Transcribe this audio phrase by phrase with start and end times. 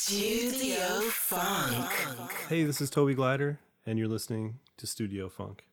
[0.00, 1.90] Studio Funk.
[2.48, 5.64] Hey, this is Toby Glider, and you're listening to Studio Funk.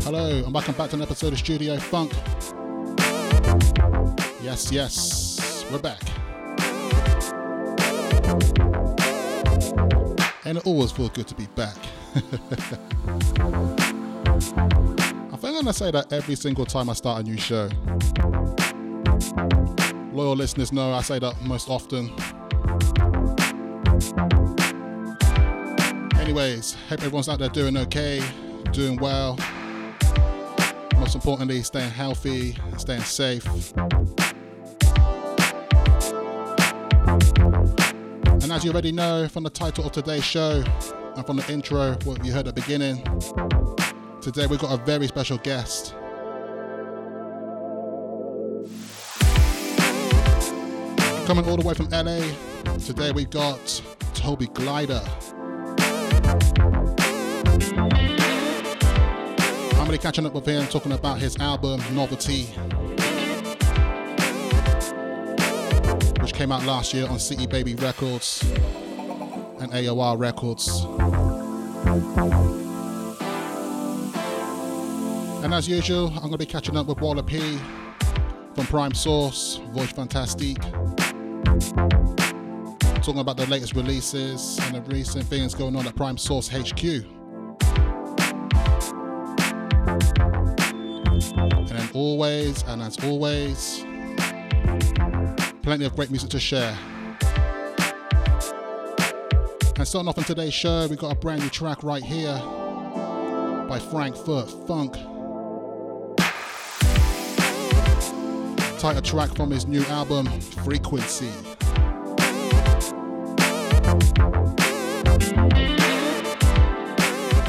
[0.00, 2.12] Hello, and welcome back to an episode of Studio Funk.
[4.42, 5.31] Yes, yes,
[5.72, 6.02] we're back.
[10.44, 11.76] And it always feels good to be back.
[12.14, 12.20] I
[15.36, 17.70] think I'm gonna say that every single time I start a new show.
[20.12, 22.10] Loyal listeners know I say that most often.
[26.20, 28.22] Anyways, hope everyone's out there doing okay,
[28.72, 29.38] doing well.
[30.96, 33.46] Most importantly, staying healthy, staying safe.
[38.42, 40.64] And as you already know from the title of today's show
[41.16, 42.96] and from the intro, what you heard at the beginning,
[44.20, 45.94] today we've got a very special guest.
[51.24, 52.18] Coming all the way from LA,
[52.78, 53.80] today we got
[54.12, 55.00] Toby Glider.
[59.78, 62.48] I'm really catching up with him, talking about his album Novelty,
[66.32, 68.42] which came out last year on City Baby Records
[69.60, 70.86] and AOR Records.
[75.44, 77.58] And as usual, I'm going to be catching up with Walla P
[78.54, 80.62] from Prime Source, Voyage Fantastique,
[83.02, 86.82] talking about the latest releases and the recent things going on at Prime Source HQ.
[91.58, 93.84] And then always, and as always,
[95.62, 96.76] plenty of great music to share.
[99.76, 102.34] And starting off on today's show, we've got a brand new track right here
[103.68, 104.94] by Frankfurt Funk.
[108.78, 110.26] Title track from his new album,
[110.64, 111.30] Frequency.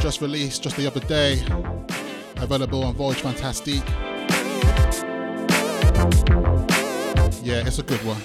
[0.02, 1.42] Just released just the other day,
[2.38, 3.84] available on Voyage Fantastique.
[7.44, 8.22] Yeah, it's a good one.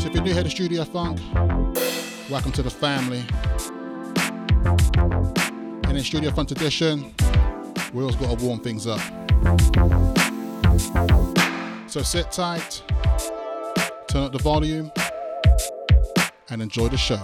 [0.00, 1.20] So if you're new here to Studio Funk,
[2.28, 3.22] welcome to the family.
[5.84, 7.14] And in Studio Funk edition,
[7.94, 8.98] we always got to warm things up.
[11.88, 12.82] So sit tight,
[14.08, 14.90] turn up the volume,
[16.48, 17.20] and enjoy the show.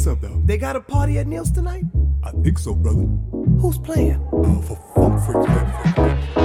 [0.00, 0.40] What's up, though?
[0.46, 1.84] they got a party at Neil's tonight?
[2.24, 3.02] I think so, brother.
[3.60, 4.26] Who's playing?
[4.32, 6.39] Uh, for Funk Freaks,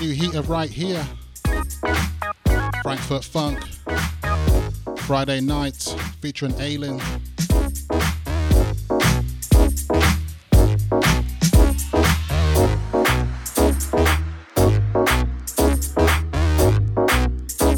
[0.00, 1.04] brand new heater right here.
[2.82, 3.62] Frankfurt Funk,
[5.00, 6.98] Friday night featuring Aileen.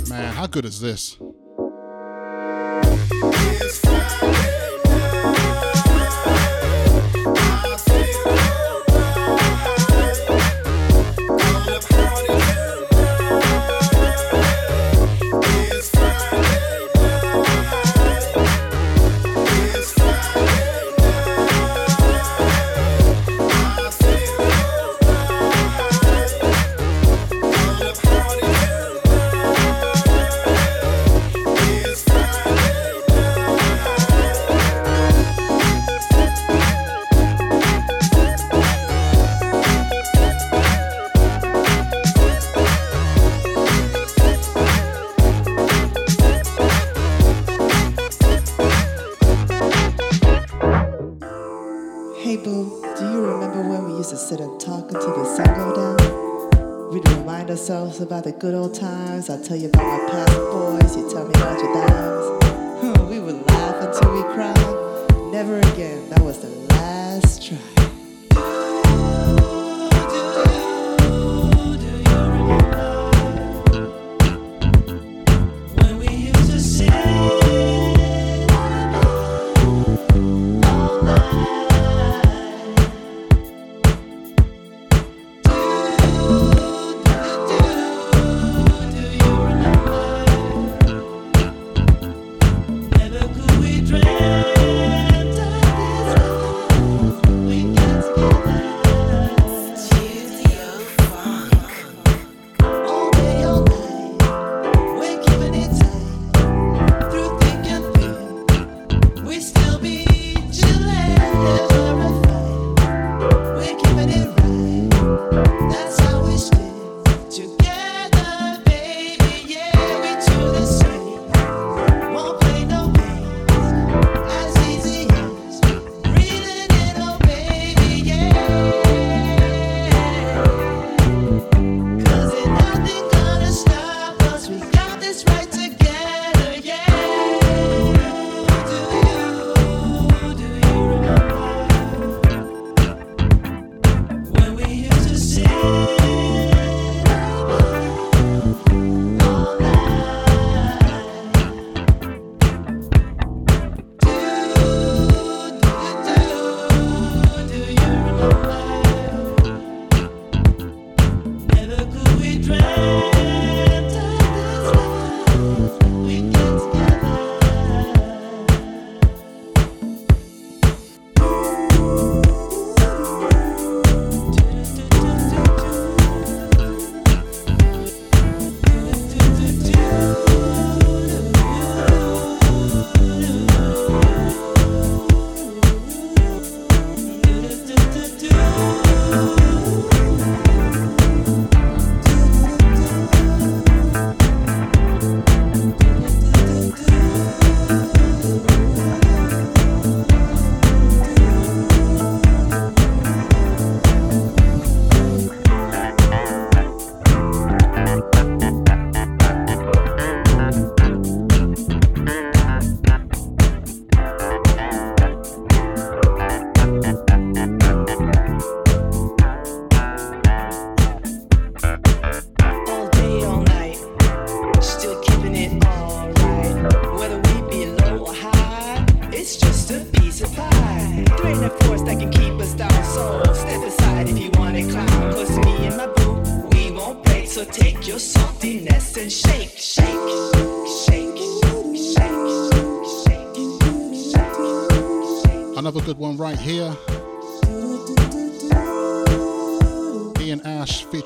[0.08, 1.18] Man, how good is this?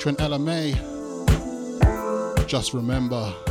[0.06, 0.74] featuring LMA.
[2.46, 3.45] Just remember.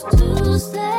[0.00, 0.89] Just to stay?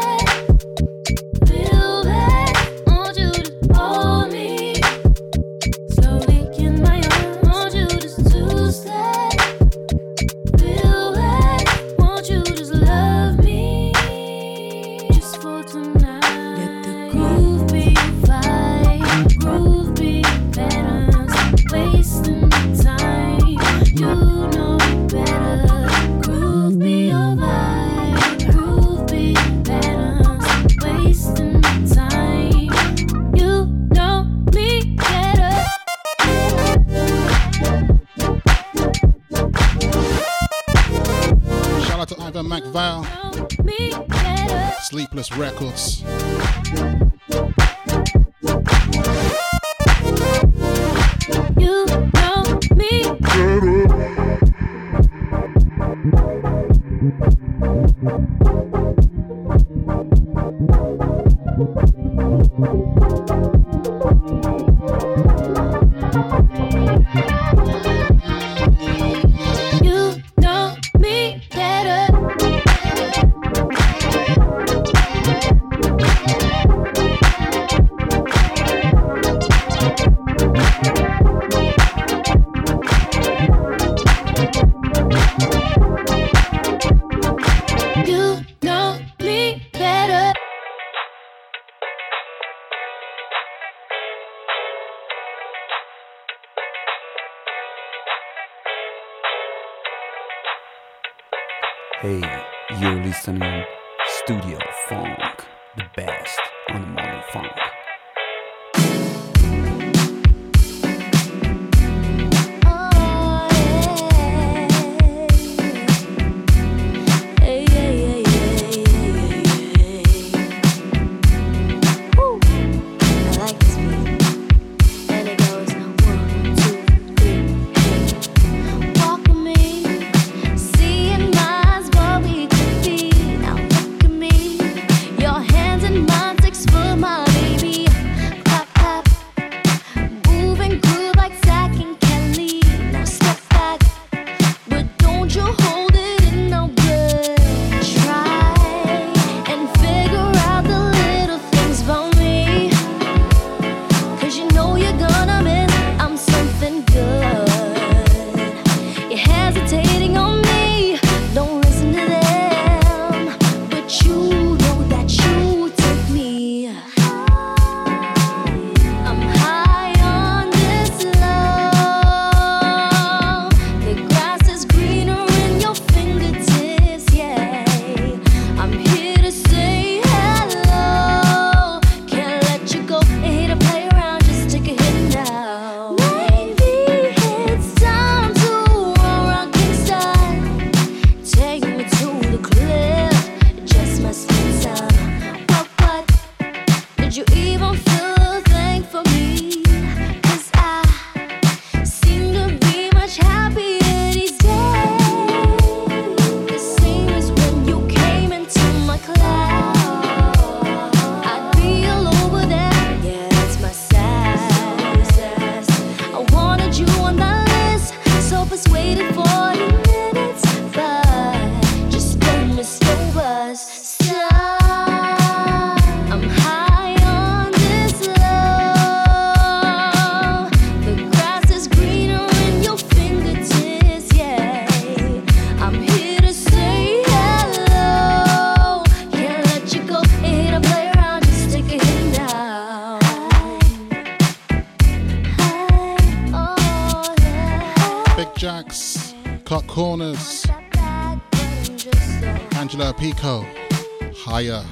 [254.15, 254.63] Higher.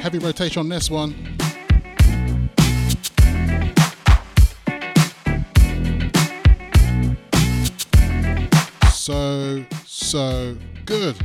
[0.00, 1.14] Heavy rotation on this one.
[8.92, 11.16] So, so good.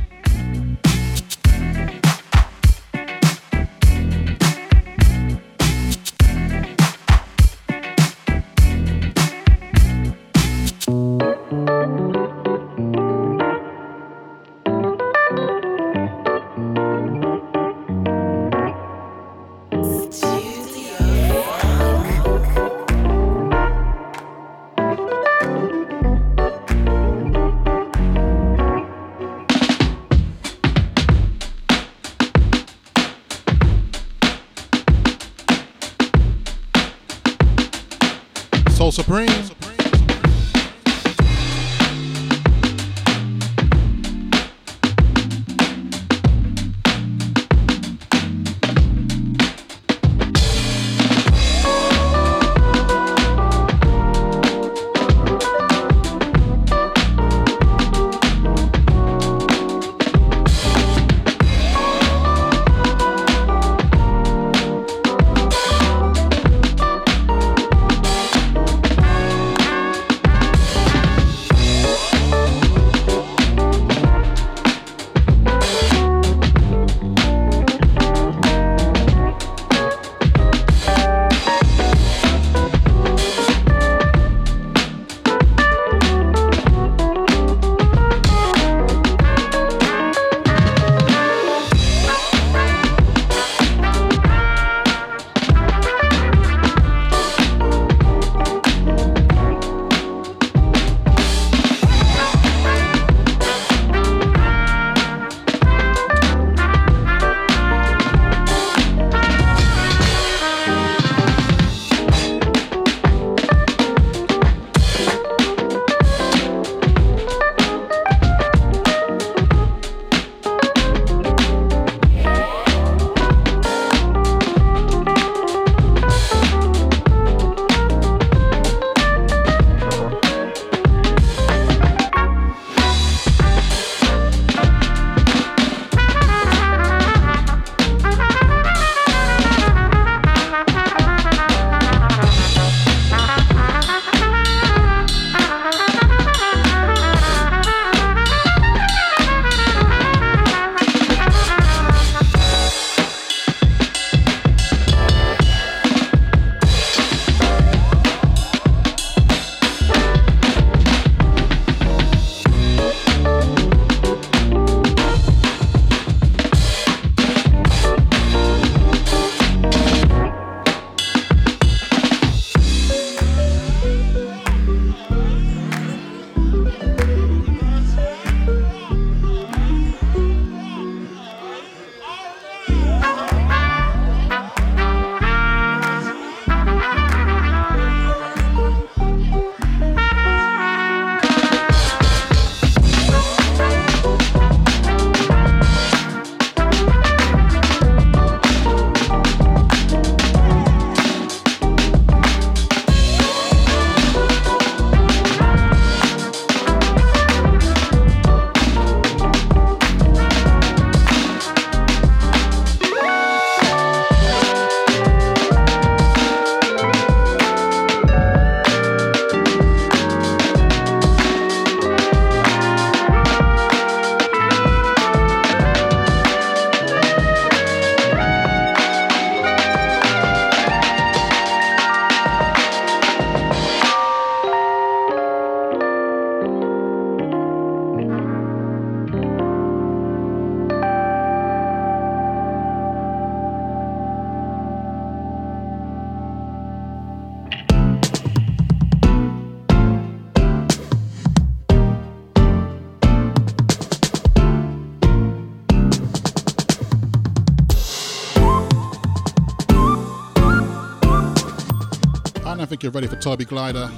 [262.82, 263.88] Think you're ready for Toby Glider.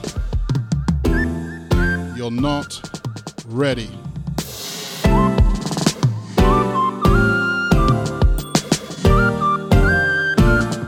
[2.16, 2.82] You're not
[3.46, 3.88] ready.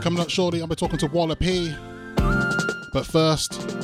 [0.01, 1.73] Coming up shortly, I'll be talking to Walla P.
[2.93, 3.76] But first,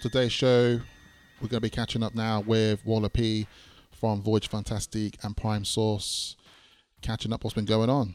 [0.00, 0.80] on today's show.
[1.40, 3.46] We're going to be catching up now with Walla P
[3.92, 6.36] from Voyage Fantastique and Prime Source.
[7.02, 8.14] Catching up what's been going on.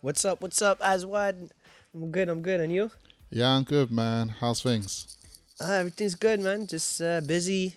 [0.00, 0.40] What's up?
[0.40, 1.50] What's up, Aswad?
[1.94, 2.28] I'm good.
[2.28, 2.60] I'm good.
[2.60, 2.90] And you?
[3.30, 4.28] Yeah, I'm good, man.
[4.40, 5.16] How's things?
[5.60, 6.66] Uh, everything's good, man.
[6.66, 7.76] Just uh, busy.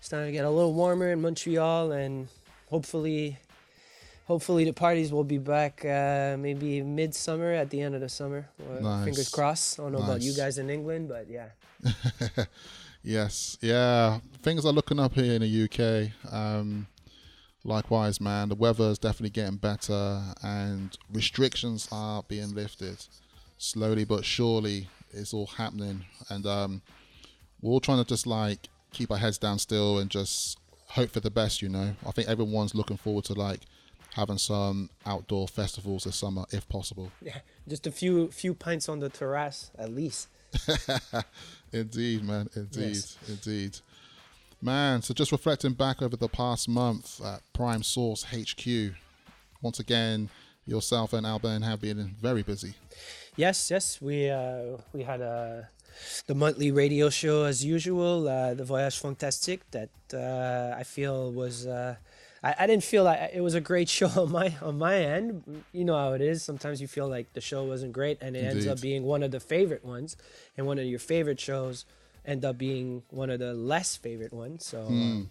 [0.00, 2.28] Starting to get a little warmer in Montreal, and
[2.70, 3.36] hopefully,
[4.24, 8.48] hopefully the parties will be back uh, maybe midsummer at the end of the summer.
[8.80, 9.04] Nice.
[9.04, 9.78] Fingers crossed.
[9.78, 11.48] I don't know about you guys in England, but yeah.
[13.02, 14.18] Yes, yeah.
[14.42, 16.32] Things are looking up here in the UK.
[16.32, 16.86] Um,
[17.64, 18.48] likewise, man.
[18.48, 23.04] The weather is definitely getting better, and restrictions are being lifted
[23.58, 24.88] slowly but surely.
[25.12, 26.82] It's all happening, and um,
[27.60, 31.20] we're all trying to just like keep our heads down still and just hope for
[31.20, 31.62] the best.
[31.62, 33.60] You know, I think everyone's looking forward to like
[34.14, 37.10] having some outdoor festivals this summer, if possible.
[37.22, 40.28] Yeah, just a few few pints on the terrace at least.
[41.72, 42.48] indeed, man.
[42.54, 43.16] Indeed, Yes.
[43.28, 43.78] indeed.
[44.62, 48.92] Man, so just reflecting back over the past month at Prime Source HQ,
[49.62, 50.28] once again,
[50.66, 52.74] yourself and Alban have been very busy.
[53.36, 55.62] Yes, yes, we uh, we had uh,
[56.26, 59.62] the monthly radio show as usual, uh, the Voyage Fantastique.
[59.70, 61.96] That uh, I feel was uh,
[62.42, 65.62] I, I didn't feel like it was a great show on my on my end.
[65.72, 66.42] You know how it is.
[66.42, 69.30] Sometimes you feel like the show wasn't great, and it ends up being one of
[69.30, 70.16] the favorite ones,
[70.56, 71.84] and one of your favorite shows
[72.24, 74.64] end up being one of the less favorite ones.
[74.66, 75.30] So, um,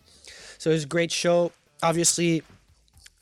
[0.58, 1.52] so it was a great show.
[1.84, 2.44] Obviously,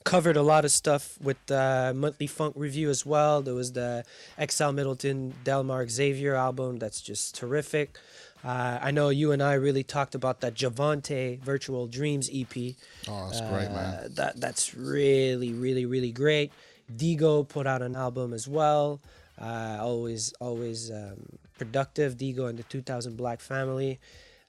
[0.08, 3.42] covered a lot of stuff with the monthly funk review as well.
[3.42, 4.06] There was the
[4.40, 8.00] XL Middleton Delmar Xavier album that's just terrific.
[8.44, 12.76] Uh, I know you and I really talked about that Javante Virtual Dreams EP.
[13.08, 13.76] Oh, that's great, man.
[13.76, 16.52] Uh, that that's really really really great.
[16.96, 19.02] Dego put out an album as well.
[19.40, 22.18] Uh, always always um, productive.
[22.18, 24.00] Dego and the 2000 Black Family.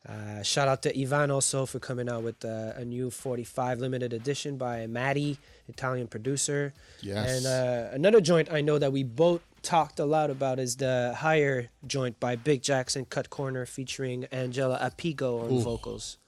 [0.09, 4.13] Uh, shout out to Ivan also for coming out with uh, a new 45 limited
[4.13, 6.73] edition by Maddie, Italian producer.
[7.03, 7.45] Yes.
[7.45, 11.15] And uh, another joint I know that we both talked a lot about is the
[11.19, 15.61] Higher joint by Big Jackson Cut Corner featuring Angela Apigo on Ooh.
[15.61, 16.19] vocals.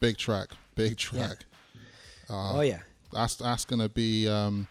[0.00, 1.44] Big track, big track.
[2.28, 2.80] oh yeah.
[3.12, 4.68] That's that's gonna be um,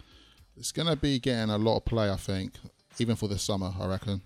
[0.58, 2.54] it's gonna be getting a lot of play, I think,
[3.00, 3.74] even for this summer.
[3.80, 4.22] I reckon.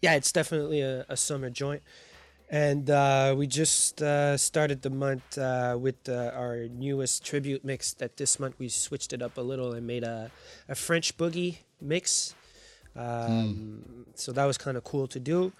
[0.00, 1.82] yeah, it's definitely a, a summer joint.
[2.52, 7.94] And uh, we just uh, started the month uh, with uh, our newest tribute mix.
[7.94, 10.30] That this month we switched it up a little and made a,
[10.68, 12.34] a French boogie mix.
[12.96, 15.52] Um, So that was kind of cool to do.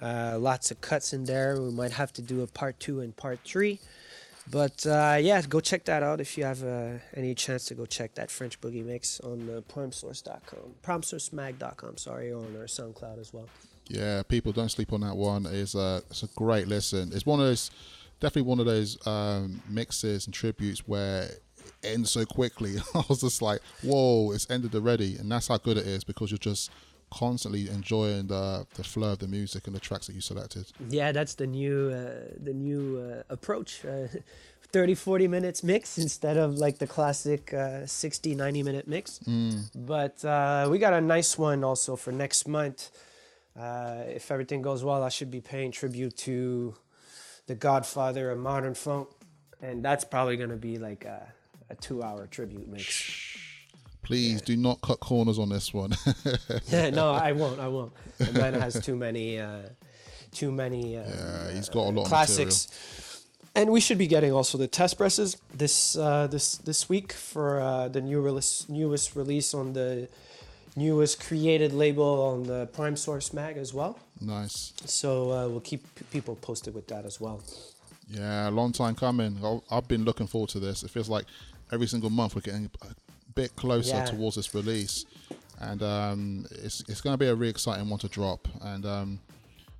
[0.00, 1.60] Uh, lots of cuts in there.
[1.60, 3.80] We might have to do a part two and part three.
[4.50, 7.84] But uh, yeah, go check that out if you have uh, any chance to go
[7.84, 13.48] check that French boogie mix on uh, primesource.com, primesourcemag.com, sorry, on our SoundCloud as well.
[13.88, 15.44] Yeah, people don't sleep on that one.
[15.46, 17.10] It's a it's a great listen.
[17.12, 17.70] It's one of those
[18.20, 21.28] definitely one of those um, mixes and tributes where
[21.82, 22.76] it ends so quickly.
[22.94, 26.30] I was just like, whoa, it's ended already, and that's how good it is because
[26.30, 26.70] you're just
[27.10, 30.66] constantly enjoying the the flow of the music and the tracks that you selected.
[30.88, 33.84] Yeah, that's the new uh, the new uh, approach.
[33.84, 34.08] Uh,
[34.70, 39.18] 30 40 minutes mix instead of like the classic uh, 60 90 minute mix.
[39.74, 42.90] But uh, we got a nice one also for next month.
[43.58, 46.74] Uh, if everything goes well, I should be paying tribute to
[47.46, 49.08] the godfather of modern funk.
[49.60, 51.32] And that's probably going to be like a,
[51.70, 53.36] a two hour tribute mix.
[54.02, 55.94] Please do not cut corners on this one.
[56.72, 57.60] no, I won't.
[57.60, 57.92] I won't.
[58.18, 59.62] The man has too many, uh,
[60.32, 60.96] too many.
[60.96, 62.68] Uh, yeah, he's got a lot of classics.
[63.54, 67.60] And we should be getting also the test presses this uh, this this week for
[67.60, 70.08] uh, the new release, newest release on the
[70.76, 73.98] newest created label on the Prime Source mag as well.
[74.20, 74.72] Nice.
[74.84, 77.42] So uh, we'll keep p- people posted with that as well.
[78.08, 79.60] Yeah, long time coming.
[79.70, 80.82] I've been looking forward to this.
[80.82, 81.26] It feels like
[81.72, 82.86] every single month we're getting a
[83.34, 84.04] bit closer Yeah.
[84.06, 85.04] towards this release,
[85.60, 88.46] and um, it's it's going to be a really exciting one to drop.
[88.62, 89.20] And um,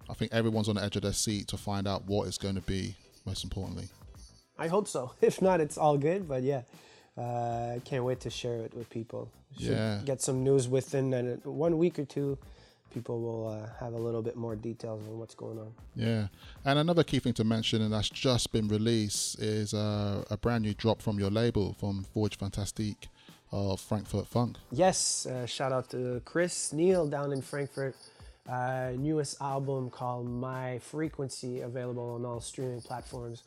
[0.08, 2.54] I think everyone's on the edge of their seat to find out what it's going
[2.56, 2.94] to be.
[3.26, 3.88] Most importantly,
[4.58, 5.12] I hope so.
[5.20, 6.26] If not, it's all good.
[6.28, 6.62] But yeah,
[7.16, 9.28] uh, I can't wait to share it with people.
[9.58, 10.00] Should Yeah.
[10.04, 12.38] Get some news within uh, one week or two.
[12.92, 15.72] People will uh, have a little bit more details on what's going on.
[15.94, 16.28] yeah.
[16.64, 20.64] And another key thing to mention, and that's just been released, is uh, a brand
[20.64, 23.08] new drop from your label from Voyage Fantastique
[23.52, 24.56] of Frankfurt Funk.
[24.70, 27.94] Yes, uh, shout out to Chris Neal down in Frankfurt.
[28.48, 33.42] Uh, newest album called My Frequency, available on all streaming platforms.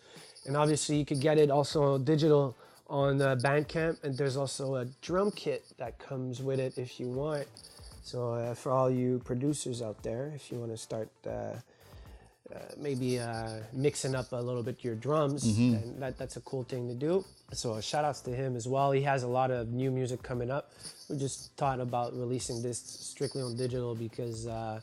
[0.46, 2.56] And obviously, you could get it also digital
[2.88, 4.04] on uh, Bandcamp.
[4.04, 7.48] And there's also a drum kit that comes with it if you want.
[8.04, 11.54] So, uh, for all you producers out there, if you want to start uh, uh,
[12.78, 15.84] maybe uh, mixing up a little bit your drums, Mhm.
[15.84, 17.24] and that, that's a cool thing to do.
[17.54, 18.92] So shout outs to him as well.
[18.92, 20.72] He has a lot of new music coming up.
[21.10, 24.82] We just thought about releasing this strictly on digital because uh,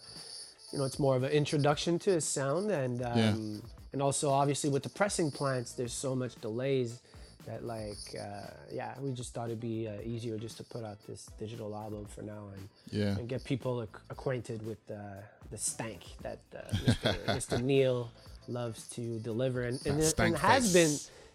[0.72, 3.34] you know it's more of an introduction to his sound, and um, Yeah.
[3.92, 7.00] and also obviously with the pressing plants, there's so much delays
[7.46, 10.98] that like uh, yeah, we just thought it'd be uh, easier just to put out
[11.06, 13.16] this digital album for now and Yeah.
[13.18, 14.94] and get people ac- acquainted with uh,
[15.50, 17.24] the stank that uh, Mr.
[17.38, 17.62] Mr.
[17.62, 18.10] Neil
[18.48, 20.94] loves to deliver and, and, it- and has been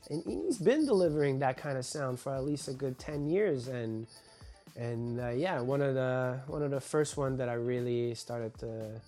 [0.09, 3.67] and he's been delivering that kind of sound for at least a good 10 years
[3.69, 4.05] and
[4.75, 8.57] and uh, yeah one of the one of the first one that I really started
[8.59, 8.99] to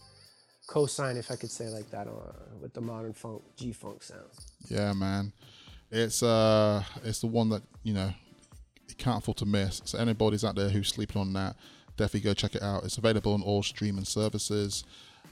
[0.68, 2.12] co-sign if I could say like that uh,
[2.62, 4.30] with the modern funk G-funk sound
[4.70, 5.32] Yeah, man.
[5.92, 8.12] It's uh it's the one that, you know,
[8.88, 9.82] you can't afford to miss.
[9.86, 11.56] So anybody's out there who's sleeping on that,
[11.98, 12.84] definitely go check it out.
[12.84, 14.84] It's available on all streaming services.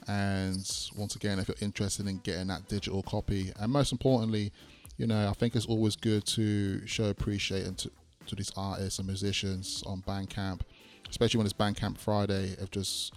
[0.06, 4.52] And once again, if you're interested in getting that digital copy, and most importantly,
[4.98, 7.90] you know, I think it's always good to show appreciation to,
[8.26, 10.60] to these artists and musicians on Bandcamp,
[11.08, 13.14] especially when it's Bandcamp Friday, of just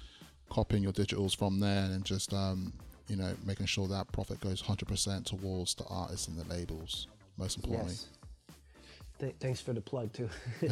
[0.49, 2.71] copying your digitals from there and just um,
[3.09, 7.57] you know making sure that profit goes 100% towards the artists and the labels most
[7.57, 8.07] importantly yes
[9.19, 10.29] Th- thanks for the plug too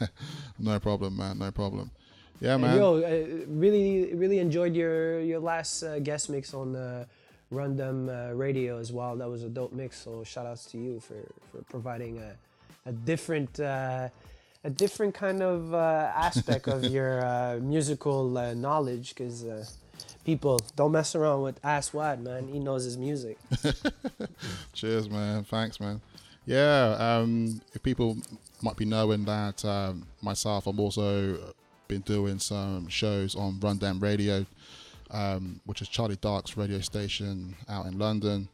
[0.58, 1.90] no problem man no problem
[2.40, 7.04] yeah man Yo, I really, really enjoyed your your last uh, guest mix on uh,
[7.52, 9.16] Rundum uh, Radio as well.
[9.16, 9.96] That was a dope mix.
[10.02, 11.16] So shout outs to you for
[11.50, 12.36] for providing a
[12.86, 13.58] a different.
[13.60, 14.08] Uh,
[14.64, 19.64] a different kind of uh, aspect of your uh, musical uh, knowledge because uh,
[20.26, 22.48] people don't mess around with Aswad, man.
[22.48, 23.38] He knows his music.
[24.72, 26.00] cheers man thanks man
[26.44, 28.16] yeah um if people
[28.60, 31.54] might be knowing that um, myself i'm also
[31.88, 34.44] been doing some shows on rundown radio
[35.10, 38.48] um, which is charlie dark's radio station out in london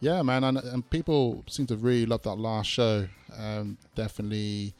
[0.00, 3.06] yeah man and, and people seem to really love that last show
[3.38, 4.74] um, definitely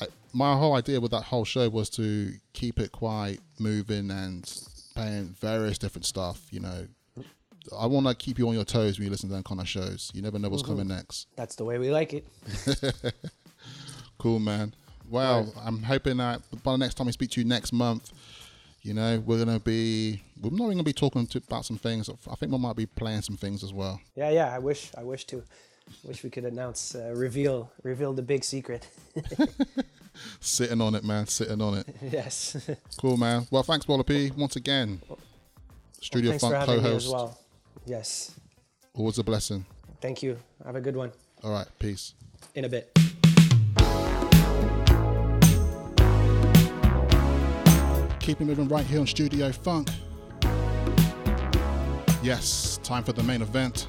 [0.00, 4.50] I, my whole idea with that whole show was to keep it quite moving and
[4.98, 6.86] playing various different stuff you know.
[7.78, 9.68] I want to keep you on your toes when you listen to them kind of
[9.68, 10.10] shows.
[10.14, 10.66] You never know what's Mhm.
[10.68, 11.26] coming next.
[11.36, 12.26] That's the way we like it.
[14.18, 14.74] cool man.
[15.10, 18.12] Well i'm hoping that by the next time we speak to you next month
[18.82, 22.08] you know we're gonna be we're not even gonna be talking to, about some things.
[22.08, 24.00] I think we might be playing some things as well.
[24.14, 24.54] Yeah, yeah.
[24.54, 25.42] I wish, I wish to,
[26.04, 28.88] wish we could announce, uh, reveal, reveal the big secret.
[30.40, 32.68] sitting on it man sitting on it yes.
[33.00, 35.00] cool man well thanks Walla P once again
[36.00, 37.38] studio for funk co-host as well.
[37.86, 38.34] Yes.
[38.94, 39.64] always a blessing
[40.00, 40.38] Thank you.
[40.64, 41.12] Have a good one.
[41.44, 42.14] all right peace
[42.54, 42.90] In a bit.
[48.20, 49.88] Keep it moving right here on Studio Funk.
[52.22, 53.88] Yes, time for the main event.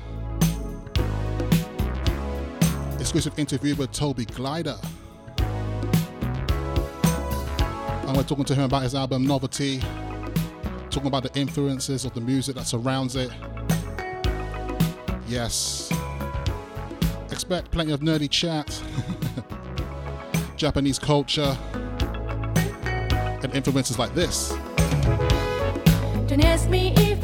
[3.00, 4.78] Exclusive interview with Toby Glider.
[8.08, 9.80] And we're talking to him about his album Novelty,
[10.90, 13.32] talking about the influences of the music that surrounds it.
[15.28, 15.92] Yes.
[17.32, 18.82] Expect plenty of nerdy chat,
[20.58, 21.58] Japanese culture,
[23.44, 24.50] and influences like this.
[26.28, 27.19] Don't ask me if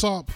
[0.00, 0.30] top.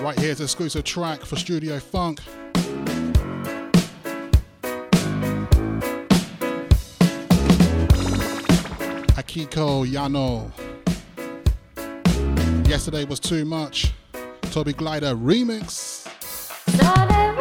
[0.00, 2.20] Right here's an exclusive track for Studio Funk.
[9.16, 10.52] Akiko Yano.
[12.68, 13.92] Yesterday was too much.
[14.52, 16.06] Toby Glider remix.
[16.66, 17.35] そ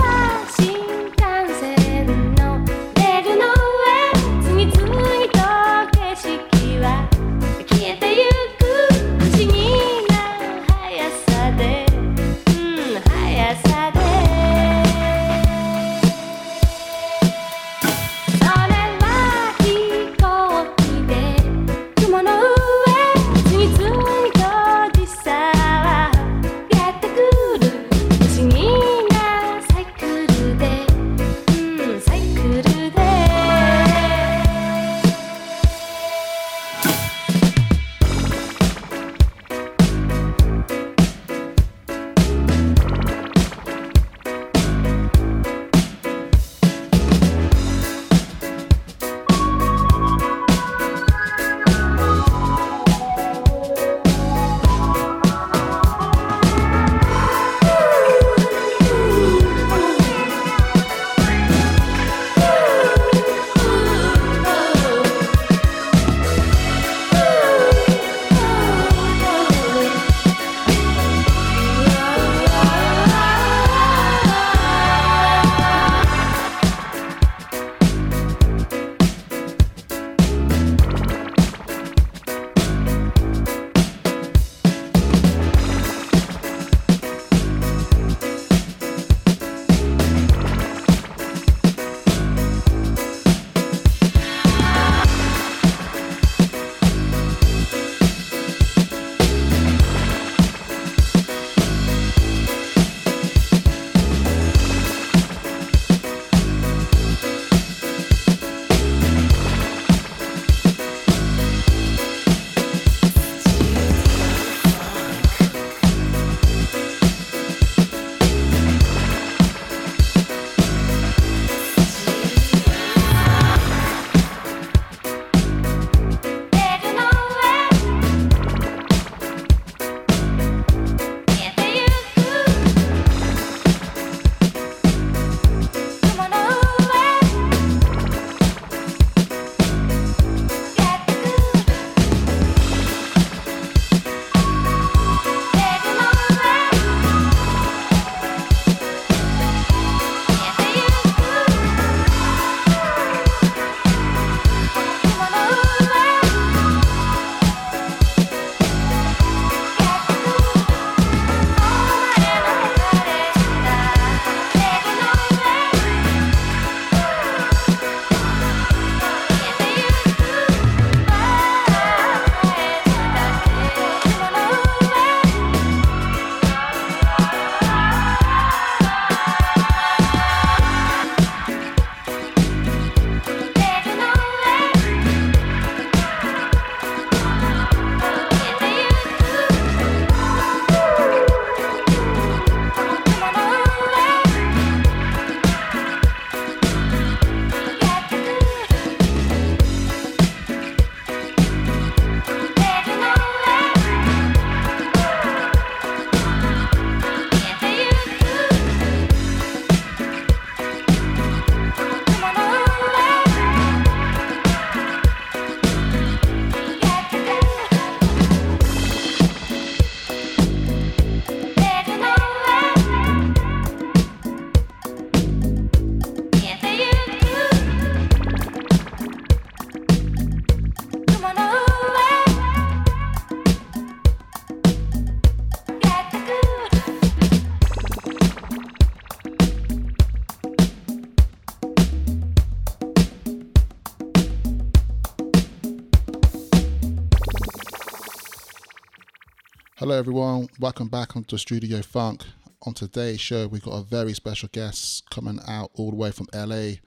[249.86, 250.48] Hello, everyone.
[250.60, 252.24] Welcome back onto Studio Funk.
[252.64, 256.26] On today's show, we've got a very special guest coming out all the way from
[256.34, 256.78] LA.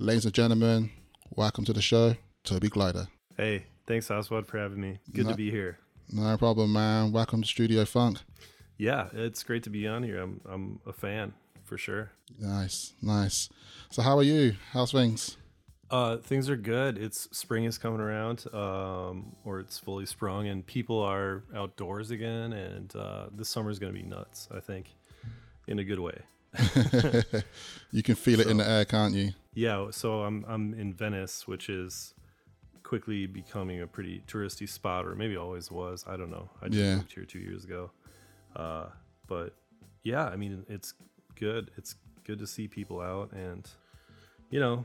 [0.00, 0.90] Ladies and gentlemen,
[1.30, 3.06] welcome to the show, Toby Glider.
[3.36, 4.98] Hey, thanks Aswad for having me.
[5.12, 5.78] Good No- to be here.
[6.10, 7.12] No problem, man.
[7.12, 8.18] Welcome to Studio Funk.
[8.76, 10.20] Yeah, it's great to be on here.
[10.20, 12.10] I'm I'm a fan for sure.
[12.40, 13.50] Nice, nice.
[13.92, 14.56] So, how are you?
[14.72, 15.36] How's things?
[15.92, 16.96] Uh, things are good.
[16.96, 22.54] It's spring is coming around, um, or it's fully sprung, and people are outdoors again.
[22.54, 24.48] And uh, this summer is going to be nuts.
[24.50, 24.86] I think,
[25.68, 26.18] in a good way.
[27.92, 29.32] you can feel it in the air, can't you?
[29.54, 29.90] Yeah.
[29.90, 32.14] So I'm I'm in Venice, which is
[32.82, 36.04] quickly becoming a pretty touristy spot, or maybe always was.
[36.06, 36.48] I don't know.
[36.62, 36.96] I just Yeah.
[36.96, 37.90] moved here two years ago.
[38.56, 38.86] Uh,
[39.26, 39.54] but
[40.04, 40.94] yeah, I mean, it's
[41.34, 41.70] good.
[41.76, 43.68] It's good to see people out, and
[44.50, 44.84] you know,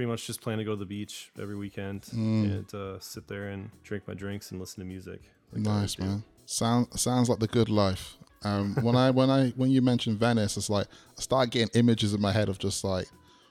[0.00, 2.44] pretty much just plan to go to the beach every weekend Mm.
[2.44, 5.20] and uh, sit there and drink my drinks and listen to music.
[5.52, 6.22] like Nice man.
[6.46, 8.16] Sound sounds like the good life.
[8.42, 10.86] Um, when I when I when you mentioned Venice, it's like
[11.18, 13.08] I start getting images in my head of just like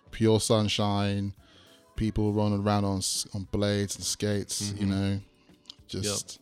[0.10, 1.34] pure sunshine,
[1.96, 3.02] people running around on
[3.36, 4.72] on blades and skates.
[4.72, 4.90] You Mhm.
[4.90, 5.20] know,
[5.88, 6.40] just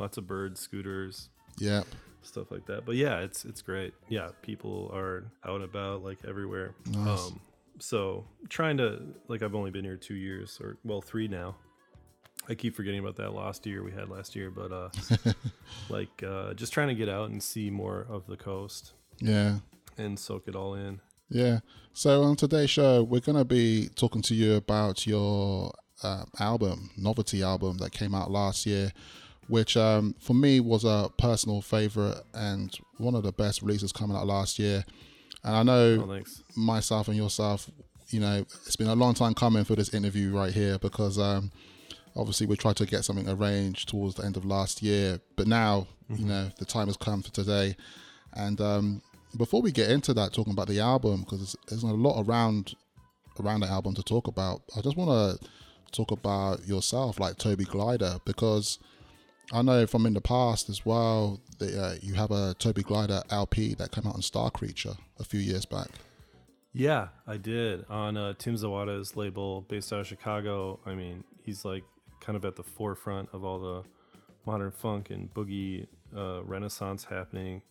[0.00, 1.28] Lots of birds, scooters.
[1.58, 1.86] Yep.
[2.22, 2.84] Stuff like that.
[2.84, 3.94] But yeah, it's it's great.
[4.08, 6.74] Yeah, people are out and about like everywhere.
[6.86, 7.28] Nice.
[7.28, 7.40] Um
[7.78, 11.56] so trying to like I've only been here two years or well three now.
[12.48, 14.88] I keep forgetting about that last year we had last year, but uh
[15.88, 19.56] like uh just trying to get out and see more of the coast yeah.
[19.96, 21.00] and soak it all in.
[21.28, 21.60] Yeah.
[21.92, 25.72] So on today's show, we're gonna be talking to you about your
[26.02, 28.92] uh, album, novelty album that came out last year,
[29.48, 34.16] which um, for me was a personal favorite and one of the best releases coming
[34.16, 34.84] out last year.
[35.44, 36.22] And I know Oh,
[36.56, 37.70] myself and yourself,
[38.08, 41.52] you know, it's been a long time coming for this interview right here because um,
[42.16, 45.86] obviously we tried to get something arranged towards the end of last year, but now
[46.08, 47.76] you know the time has come for today.
[48.34, 49.02] And um,
[49.36, 52.74] before we get into that, talking about the album, because there's, there's a lot around
[53.40, 55.48] around the album to talk about, I just want to
[55.90, 58.78] talk about yourself, like Toby Glider, because
[59.52, 63.22] I know from in the past as well that uh, you have a Toby Glider
[63.30, 65.88] LP that came out on Star Creature a few years back.
[66.72, 70.80] Yeah, I did on uh, Tim Zawada's label based out of Chicago.
[70.84, 71.84] I mean, he's like
[72.20, 73.82] kind of at the forefront of all the
[74.46, 75.86] modern funk and boogie
[76.16, 77.62] uh, renaissance happening,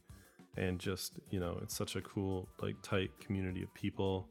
[0.56, 4.30] and just you know, it's such a cool like tight community of people.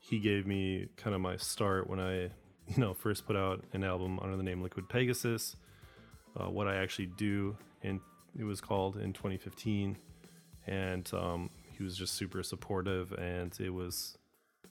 [0.00, 2.22] He gave me kind of my start when I
[2.66, 5.54] you know first put out an album under the name Liquid Pegasus.
[6.38, 8.00] Uh, what I actually do, and
[8.38, 9.96] it was called in 2015
[10.66, 14.16] and um, he was just super supportive and it was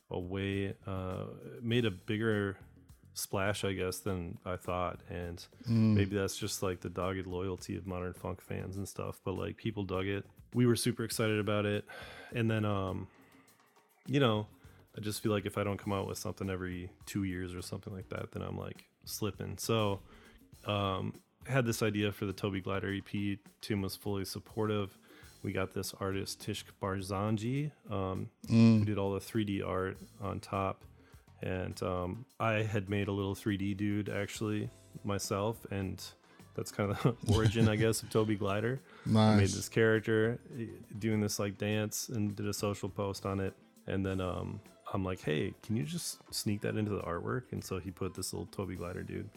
[0.09, 1.25] a way uh,
[1.61, 2.57] made a bigger
[3.13, 5.01] splash i guess than i thought.
[5.09, 5.93] And Mm.
[5.95, 9.57] maybe that's just like the dogged loyalty of modern funk fans and stuff but like
[9.57, 10.25] people dug it.
[10.53, 11.85] We were super excited about it.
[12.33, 13.07] And then um
[14.07, 14.47] you know
[14.97, 17.61] i just feel like if i don't come out with something every two years or
[17.61, 19.57] something like that then i'm like slipping.
[19.57, 19.99] So
[20.65, 21.13] um,
[21.47, 23.37] had this idea for the Toby Glider EP.
[23.61, 24.97] Tim was fully supportive.
[25.43, 28.29] We got this artist Tishk Barzanji, um,
[28.79, 30.83] who did all the 3D art on top,
[31.41, 34.69] and um, I had made a little 3D dude actually
[35.03, 35.99] myself, and
[36.55, 38.79] that's kind of the origin, I guess, of Toby Glider.
[39.07, 40.65] I made this character eh,
[40.99, 43.55] doing this like dance and did a social post on it,
[43.87, 44.59] and then um,
[44.93, 47.43] I'm like, hey, can you just sneak that into the artwork?
[47.51, 49.29] And so he put this little Toby Glider dude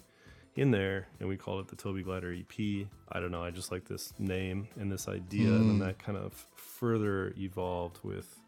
[0.57, 2.87] in there and we called it the Toby Glider EP.
[3.11, 5.87] I don't know, I just like this name and this idea and then Mm.
[5.87, 8.41] that kind of further evolved with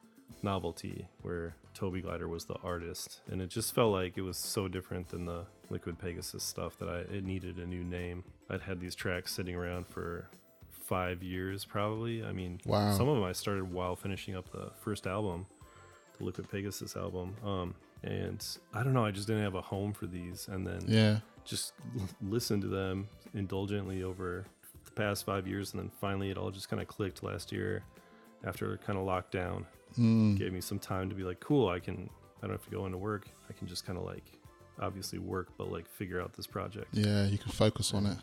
[0.43, 4.69] novelty where Toby Glider was the artist and it just felt like it was so
[4.69, 8.23] different than the Liquid Pegasus stuff that I it needed a new name.
[8.49, 10.29] I'd had these tracks sitting around for
[10.71, 12.25] 5 years probably.
[12.25, 12.93] I mean, Wow.
[12.93, 15.47] some of them I started while finishing up the first album,
[16.19, 17.35] the Liquid Pegasus album.
[17.45, 18.45] Um and
[18.75, 21.19] I don't know, I just didn't have a home for these and then Yeah.
[21.45, 24.45] just l- listen to them indulgently over
[24.85, 27.83] the past five years and then finally it all just kind of clicked last year
[28.45, 29.65] after kind of lockdown
[29.99, 30.37] Mm.
[30.37, 32.11] gave me some time to be like cool i can
[32.43, 34.25] i don't have to go into work i can just kind of like
[34.81, 38.19] obviously work but like figure out this project Yeah, you can focus on it.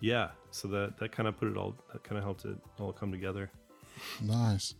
[0.00, 2.92] yeah so that that kind of put it all that kind of helped it all
[2.92, 3.50] come together
[4.22, 4.74] Nice.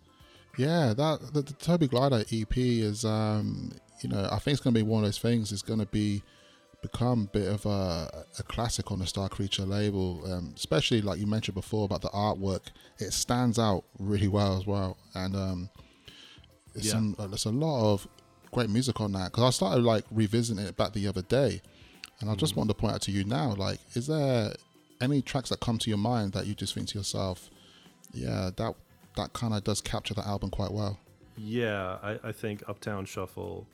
[0.56, 3.72] Yeah, that the, the Toby Glider EP is, um,
[4.02, 5.52] you know, I think it's going to be one of those things.
[5.52, 6.22] It's going to be
[6.82, 11.18] become a bit of a, a classic on the Star Creature label, um, especially like
[11.20, 12.62] you mentioned before about the artwork.
[12.98, 15.68] It stands out really well as well, and um,
[16.74, 16.92] it's Yeah.
[16.92, 18.08] some, uh, there's a lot of
[18.50, 19.30] great music on that.
[19.32, 21.60] Because I started like revisiting it back the other day,
[22.20, 24.54] and I just wanted to point out to you now, like, is there
[25.02, 27.50] any tracks that come to your mind that you just think to yourself,
[28.14, 28.74] yeah, that
[29.16, 30.98] that kind of does capture the album quite well.
[31.36, 33.66] yeah i, I think uptown shuffle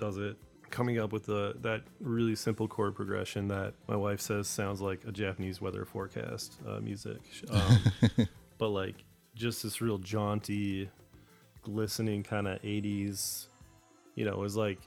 [0.00, 0.36] does it
[0.70, 5.00] coming up with the that really simple chord progression that my wife says sounds like
[5.04, 7.20] a japanese weather forecast uh, music
[7.50, 7.78] um,
[8.58, 8.94] but like
[9.34, 10.88] just this real jaunty
[11.62, 13.48] glistening kind of 80s
[14.14, 14.78] you know it was like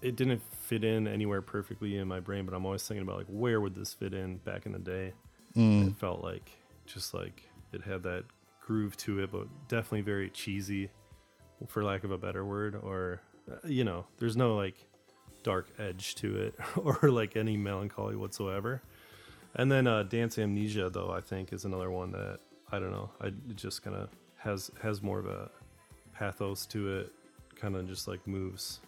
[0.00, 3.26] it didn't fit in anywhere perfectly in my brain, but I'm always thinking about like
[3.28, 5.12] where would this fit in back in the day.
[5.56, 5.88] Mm.
[5.88, 6.50] It felt like
[6.86, 7.42] just like
[7.72, 8.24] it had that
[8.64, 10.90] groove to it, but definitely very cheesy,
[11.66, 12.78] for lack of a better word.
[12.80, 13.20] Or
[13.64, 14.76] you know, there's no like
[15.42, 18.82] dark edge to it or like any melancholy whatsoever.
[19.54, 22.38] And then uh, Dance Amnesia, though, I think is another one that
[22.70, 23.10] I don't know.
[23.20, 25.50] I just kind of has has more of a
[26.12, 27.12] pathos to it,
[27.56, 28.80] kind of just like moves,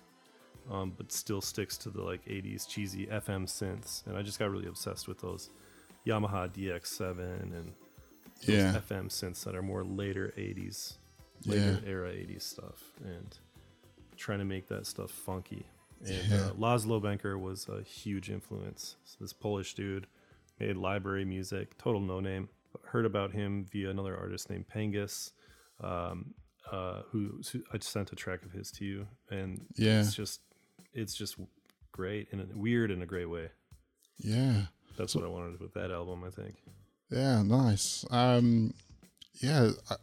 [0.71, 4.07] um, but still sticks to the like '80s cheesy FM synths.
[4.07, 5.49] And I just got really obsessed with those
[6.07, 7.73] Yamaha DX7 and
[8.47, 8.73] those Yeah.
[8.89, 10.99] FM synths that are more later '80s,
[11.47, 13.37] later era '80s stuff, and
[14.21, 15.67] trying to make that stuff funky.
[16.07, 16.37] And Yeah.
[16.47, 18.97] uh, Laszlo Benker was a huge influence.
[19.05, 20.07] So this Polish dude
[20.59, 22.49] made library music, total no name.
[22.85, 25.33] Heard about him via another artist named Pangus,
[25.81, 26.35] um,
[26.71, 30.01] uh, who, who I sent a track of his to you, and Yeah.
[30.01, 30.41] it's just
[30.93, 31.37] it's just
[31.93, 33.49] great and weird in a great way.
[34.19, 34.67] Yeah.
[34.97, 36.25] That's what I wanted with that album.
[36.25, 36.57] I think.
[37.11, 38.05] Yeah, nice.
[38.11, 38.75] Um,
[39.41, 39.95] yeah, I,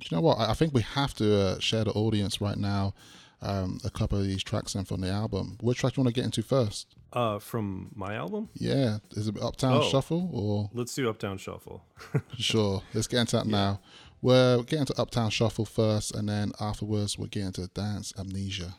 [0.00, 0.38] do you know what?
[0.38, 2.94] I, I think we have to uh, share the audience right now
[3.42, 5.56] um, a couple of these tracks in from the album.
[5.60, 6.94] Which track do you want to get into first?
[7.12, 9.88] Uh, from my album, Yeah, is it Uptown Oh.
[9.90, 11.82] Shuffle or let's do Uptown Shuffle.
[12.38, 12.82] sure?
[12.94, 13.80] Let's get into that now.
[14.22, 18.74] We're getting to Uptown Shuffle first, and then afterwards we're getting to Dance Amnesia.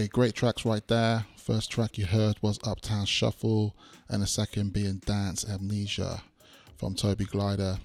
[0.00, 1.26] Okay, great tracks right there.
[1.36, 3.76] First track you heard was Uptown Shuffle,
[4.08, 6.22] and the second being Dance Amnesia
[6.78, 7.78] from Toby Glider,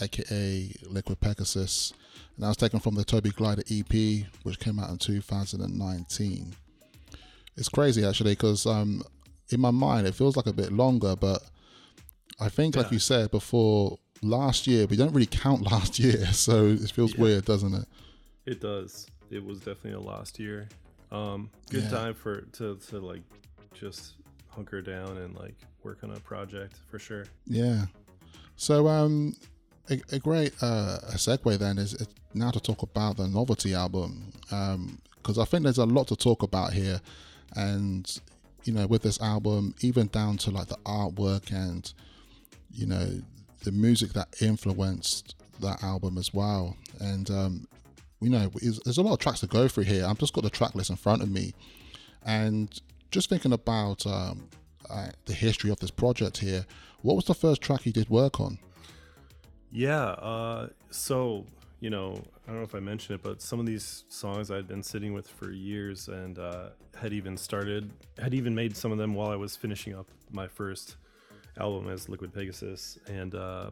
[0.00, 1.92] aka Liquid Pegasus.
[2.36, 6.54] And that was taken from the Toby Glider EP, which came out in 2019.
[7.58, 9.02] It's crazy actually, because um,
[9.50, 11.42] in my mind it feels like a bit longer, but
[12.40, 16.68] I think, like you said before, last year we don't really count last year, so
[16.68, 17.20] it feels Yeah.
[17.20, 17.84] weird, doesn't it?
[18.46, 19.06] It does.
[19.30, 20.70] It was definitely a last year.
[21.10, 21.90] Um, good Yeah.
[21.90, 23.22] time for to to like
[23.74, 24.14] just
[24.48, 27.24] hunker down and like work on a project for sure.
[27.46, 27.86] Yeah.
[28.56, 29.36] So um,
[29.90, 31.96] a, a great uh, a segue then is,
[32.34, 34.32] now to talk about the novelty album
[35.16, 37.00] because I think there's a lot to talk about here,
[37.54, 38.20] and
[38.64, 41.90] you know with this album even down to like the artwork and
[42.70, 43.20] you know
[43.64, 47.68] the music that influenced that album as well, and um,
[48.20, 48.50] you know
[48.84, 50.04] there's a lot of tracks to go through here.
[50.06, 51.54] I've just got the track list in front of me,
[52.24, 54.48] and just thinking about um,
[54.90, 56.66] uh, the history of this project here.
[57.02, 58.58] What was the first track you did work on?
[59.70, 60.10] Yeah.
[60.10, 61.44] Uh, so
[61.80, 64.66] you know, I don't know if I mentioned it, but some of these songs I'd
[64.66, 68.98] been sitting with for years and uh, had even started, had even made some of
[68.98, 70.96] them while I was finishing up my first
[71.58, 73.70] album as Liquid Pegasus and uh,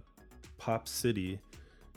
[0.57, 1.41] Pop City,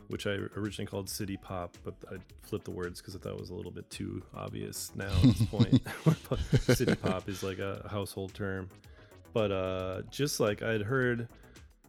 [0.09, 3.39] which I originally called City Pop, but I flipped the words because I thought it
[3.39, 5.81] was a little bit too obvious now at this point.
[6.75, 8.69] City Pop is like a household term.
[9.33, 11.27] But uh, just like I'd heard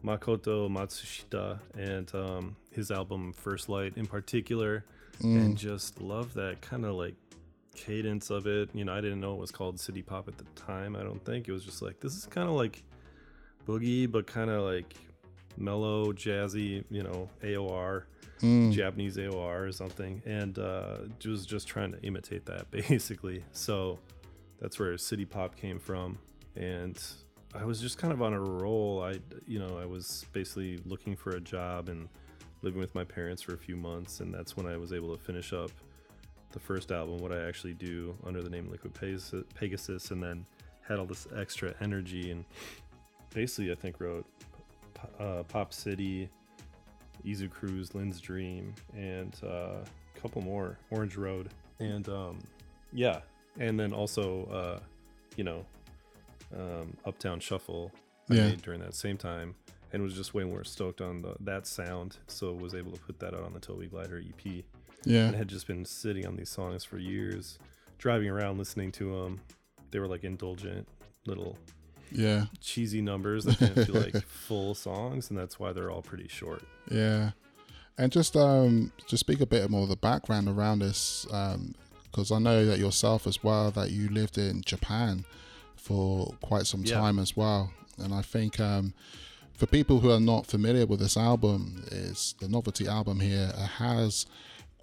[0.05, 4.85] Makoto Matsushita and um, his album First Light in particular,
[5.21, 7.15] and just love that kind of like
[7.75, 8.69] cadence of it.
[8.73, 10.95] You know, I didn't know it was called City Pop at the time.
[10.95, 12.83] I don't think it was just like this is kind of like
[13.67, 14.93] boogie, but kind of like
[15.57, 16.83] mellow, jazzy.
[16.89, 18.03] You know, AOR,
[18.71, 23.43] Japanese AOR or something, and uh, was just trying to imitate that basically.
[23.51, 23.99] So
[24.59, 26.17] that's where City Pop came from,
[26.55, 27.01] and
[27.53, 29.03] I was just kind of on a roll.
[29.03, 32.07] I, you know, I was basically looking for a job and
[32.61, 35.23] living with my parents for a few months, and that's when I was able to
[35.23, 35.71] finish up
[36.51, 40.45] the first album, what I actually do under the name Liquid Pegasus and then
[40.81, 42.43] had all this extra energy and
[43.33, 44.25] basically I think wrote
[45.19, 46.29] uh, Pop City,
[47.25, 49.83] Izu Cruise, Lynn's Dream, and uh,
[50.15, 51.49] a couple more, Orange Road,
[51.79, 52.39] and um,
[52.93, 53.21] yeah,
[53.59, 54.79] and then also uh,
[55.35, 55.65] you know
[56.57, 57.91] um, Uptown Shuffle
[58.29, 58.47] I Yeah.
[58.49, 59.55] made during that same time
[59.93, 63.19] and was just way more stoked on the, that sound, so was able to put
[63.19, 64.63] that out on the Toby Glider EP
[65.03, 65.27] Yeah.
[65.27, 67.59] and had just been sitting on these songs for years,
[67.97, 69.41] driving around listening to them.
[69.91, 70.87] They were like indulgent
[71.25, 71.57] little
[72.11, 72.45] Yeah.
[72.59, 76.63] cheesy numbers that didn't feel like full songs, and that's why they're all pretty short.
[76.89, 77.31] Yeah.
[77.97, 81.25] And just um to speak a bit more of the background around this,
[82.05, 85.25] because I know that yourself as well that you lived in Japan
[85.75, 86.95] for quite some Yeah.
[86.99, 87.71] time as well.
[87.97, 88.93] And I think um
[89.53, 93.65] for people who are not familiar with this album, is the novelty album here it
[93.77, 94.25] has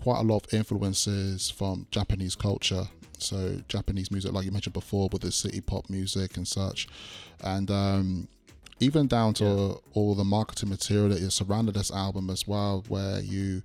[0.00, 2.86] quite a lot of influences from Japanese culture.
[3.22, 6.88] So Japanese music, like you mentioned before, with the city pop music and such,
[7.42, 8.28] and um,
[8.80, 13.20] even down to all the marketing material that is surrounded this album as well, where
[13.20, 13.62] you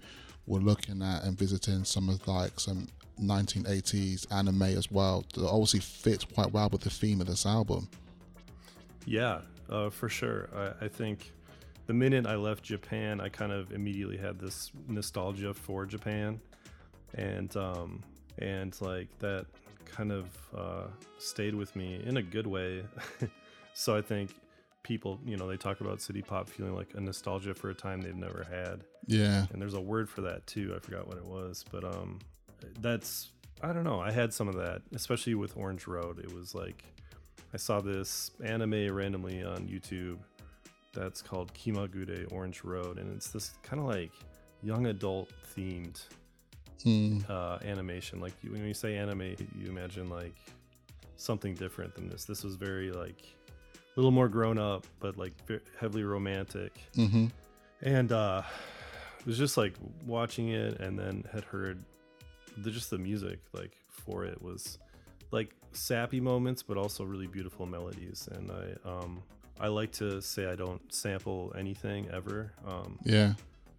[0.47, 2.87] were looking at and visiting some of like some
[3.21, 5.23] 1980s anime as well.
[5.35, 7.89] That obviously fits quite well with the theme of this album.
[9.05, 10.49] Yeah, uh, for sure.
[10.55, 11.31] I, I think
[11.85, 16.39] the minute I left Japan, I kind of immediately had this nostalgia for Japan,
[17.13, 18.01] and um,
[18.39, 19.45] and like that
[19.85, 20.25] kind of
[20.55, 22.83] uh, stayed with me in a good way.
[23.73, 24.31] so I think
[24.83, 28.01] people, you know, they talk about city pop feeling like a nostalgia for a time
[28.01, 28.83] they've never had.
[29.07, 30.73] Yeah, and there's a word for that too.
[30.75, 32.19] I forgot what it was, but um,
[32.81, 33.31] that's
[33.61, 33.99] I don't know.
[33.99, 36.19] I had some of that, especially with Orange Road.
[36.19, 36.83] It was like
[37.53, 40.17] I saw this anime randomly on YouTube
[40.93, 44.11] that's called Kimagure Orange Road, and it's this kind of like
[44.61, 46.01] young adult themed
[46.79, 48.19] Mm, uh, animation.
[48.19, 50.35] Like when you say anime, you imagine like
[51.15, 52.25] something different than this.
[52.25, 53.23] This was very like
[53.75, 55.33] a little more grown up, but like
[55.79, 56.73] heavily romantic.
[56.95, 57.27] Hmm
[57.83, 58.41] and uh
[59.19, 59.73] it was just like
[60.05, 61.83] watching it and then had heard
[62.57, 64.79] the, just the music like for it was
[65.31, 68.27] like sappy moments but also really beautiful melodies.
[68.31, 69.21] And i um
[69.59, 73.33] i like to say i don't sample anything ever um yeah,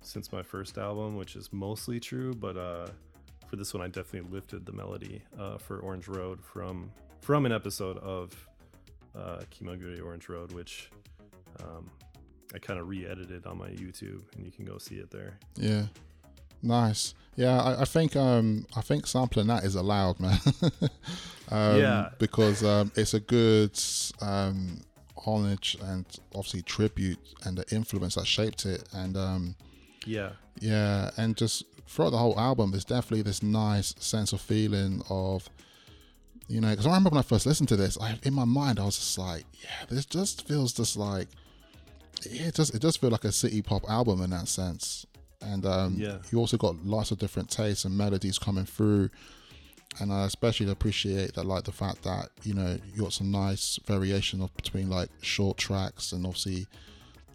[0.04, 2.86] since my first album which is mostly true but uh
[3.48, 6.90] for this one i definitely lifted the melody uh for orange road from
[7.20, 8.48] from an episode of
[9.16, 10.90] uh kimagure orange road which
[11.60, 11.90] um
[12.54, 15.38] I kind of re-edited on my YouTube, and you can go see it there.
[15.56, 15.86] yeah.
[16.62, 17.14] Nice.
[17.36, 20.38] Yeah, I, I think um I think sampling that is allowed, man.
[21.50, 22.08] um, Yeah.
[22.18, 23.78] Because um it's a good
[24.22, 24.80] um
[25.16, 29.56] homage and obviously tribute and the influence that shaped it and um
[30.06, 30.30] Yeah.
[30.60, 35.48] yeah and just throughout the whole album there's definitely this nice sense of feeling of
[36.48, 38.78] you know because i remember when i first listened to this I, in my mind
[38.80, 41.28] i was just like yeah this just feels just like
[42.24, 45.06] it just it just feels like a city pop album in that sense
[45.42, 46.18] and um Yeah.
[46.30, 49.10] you also got lots of different tastes and melodies coming through
[50.00, 53.78] and i especially appreciate that like the fact that you know you got some nice
[53.86, 56.66] variation of between like short tracks and obviously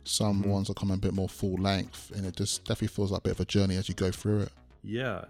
[0.09, 0.49] some Mm-hmm.
[0.49, 3.23] ones are coming a bit more full length and it just definitely feels like a
[3.23, 4.51] bit of a journey as you go through it
[4.83, 5.25] Yeah,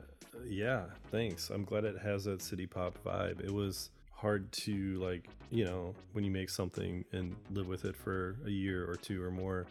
[0.47, 0.83] yeah.
[1.11, 1.49] Thanks.
[1.49, 3.43] I'm glad it has that city pop vibe.
[3.43, 7.95] It was hard to like, you know, when you make something and live with it
[7.95, 9.65] for a year or two or more,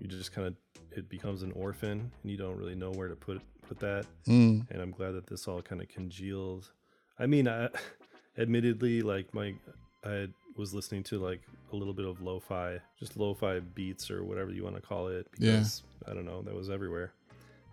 [0.00, 0.54] you just kind of
[0.90, 4.06] it becomes an orphan and you don't really know where to put put that.
[4.26, 4.66] Mm.
[4.70, 6.70] And I'm glad that this all kind of congealed.
[7.18, 7.68] I mean, I,
[8.38, 9.54] admittedly, like my
[10.04, 11.40] I was listening to like
[11.72, 15.26] a little bit of lo-fi, just lo-fi beats or whatever you want to call it
[15.38, 16.10] Yeah.
[16.10, 17.12] I don't know, that was everywhere.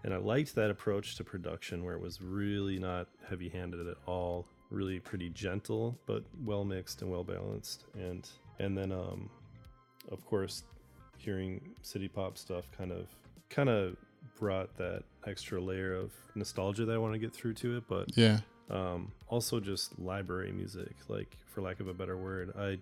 [0.04, 4.46] And I liked that approach to production where it was really not heavy-handed at all,
[4.70, 7.86] really pretty gentle but well mixed and well balanced.
[7.96, 8.28] And
[8.60, 9.30] and then um
[10.12, 10.64] of course
[11.18, 13.08] hearing city pop stuff kind of
[13.50, 13.96] kind of
[14.38, 18.16] brought that extra layer of nostalgia that I want to get through to it, but
[18.16, 22.54] yeah um, also just library music like for lack of a better word.
[22.58, 22.78] I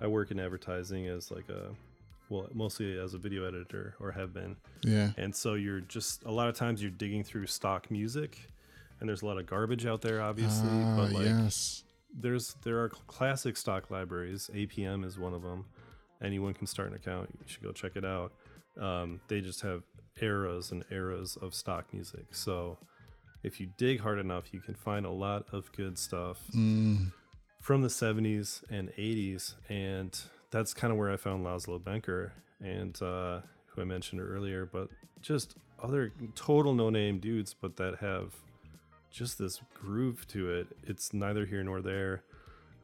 [0.00, 1.68] i work in advertising as like a
[2.28, 4.56] well mostly as a video editor or have been.
[4.82, 5.10] Yeah.
[5.16, 8.38] And so you're just a lot of times you're digging through stock music
[9.00, 11.84] and there's a lot of garbage out there obviously Ah, but like yes.
[12.18, 14.50] there's there are classic stock libraries.
[14.54, 15.64] Apm is one of them
[16.22, 17.28] anyone can start an account.
[17.32, 18.32] You should go check it out.
[18.80, 19.82] Um, they just have
[20.20, 22.26] eras and eras of stock music.
[22.30, 22.78] So
[23.42, 27.12] if you dig hard enough you can find a lot of good stuff mm.
[27.60, 30.18] from the 70s and 80s and
[30.50, 32.30] that's kind of where i found laszlo bencker
[32.60, 34.88] and uh, who i mentioned earlier but
[35.20, 38.34] just other total no-name dudes but that have
[39.12, 40.68] just this groove to it.
[40.84, 42.22] It's neither here nor there.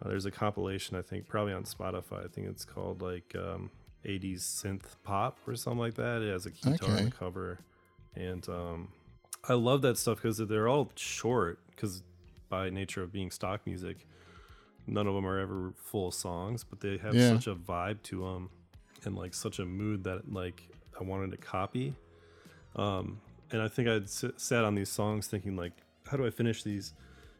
[0.00, 2.24] Uh, there's a compilation i think probably on spotify.
[2.24, 3.70] I think it's called like um,
[4.04, 6.22] 80s synth pop or something like that.
[6.22, 7.58] It has a guitar on the cover
[8.14, 8.88] and um,
[9.48, 12.02] i love that stuff because they're all short because
[12.48, 14.06] by nature of being stock music
[14.86, 17.30] none of them are ever full songs but they have Yeah.
[17.32, 18.50] such a vibe to them
[19.04, 20.62] and like such a mood that like
[21.00, 21.94] i wanted to copy
[22.76, 23.20] um,
[23.52, 25.72] and i think i'd s- sat on these songs thinking like
[26.06, 26.92] how do i finish these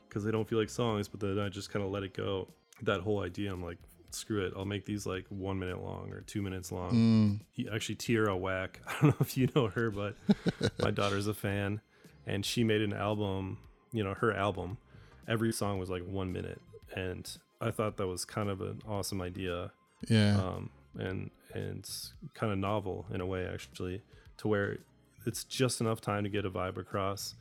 [0.09, 2.49] because they don't feel like songs but then i just kind of let it go
[2.83, 3.79] that whole idea i'm like
[4.11, 7.41] screw it i'll make these like one minute long or two minutes long Mm.
[7.53, 8.81] he, actually Tierra Whack.
[8.89, 10.15] I don't know if you know her, but
[10.81, 11.81] my daughter's a fan,
[12.29, 13.59] and she made an album.
[13.93, 14.79] You know, her album.
[15.26, 16.61] Every song was like one minute,
[16.95, 17.29] and
[17.61, 19.72] I thought that was kind of an awesome idea,
[20.09, 21.89] yeah um, and and
[22.35, 24.03] kind of novel in a way, actually,
[24.39, 24.79] to where
[25.26, 27.35] it's just enough time to get a vibe across,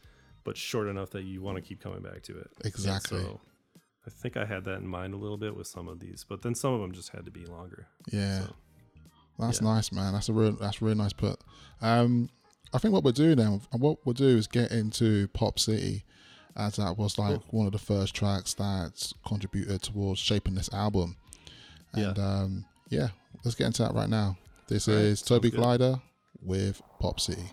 [0.44, 2.50] but short enough that you want to keep coming back to it.
[2.58, 3.20] And Exactly.
[3.20, 3.40] so
[4.06, 6.42] I think I had that in mind a little bit with some of these, but
[6.42, 7.88] then some of them just had to be longer.
[8.12, 8.56] yeah So,
[9.40, 9.68] That's Yeah.
[9.74, 10.14] nice, man.
[10.14, 11.40] That's a real that's a really nice put.
[11.82, 12.30] Um,
[12.74, 16.04] I think what we'll do now, and what we'll do is get into Pop City,
[16.56, 21.16] as that was like one of the first tracks that contributed towards shaping this album.
[21.94, 23.10] And um, yeah,
[23.44, 24.38] let's get into that right now.
[24.68, 25.50] This right, is Toby.
[25.50, 26.02] Glider
[26.42, 27.52] with Pop City.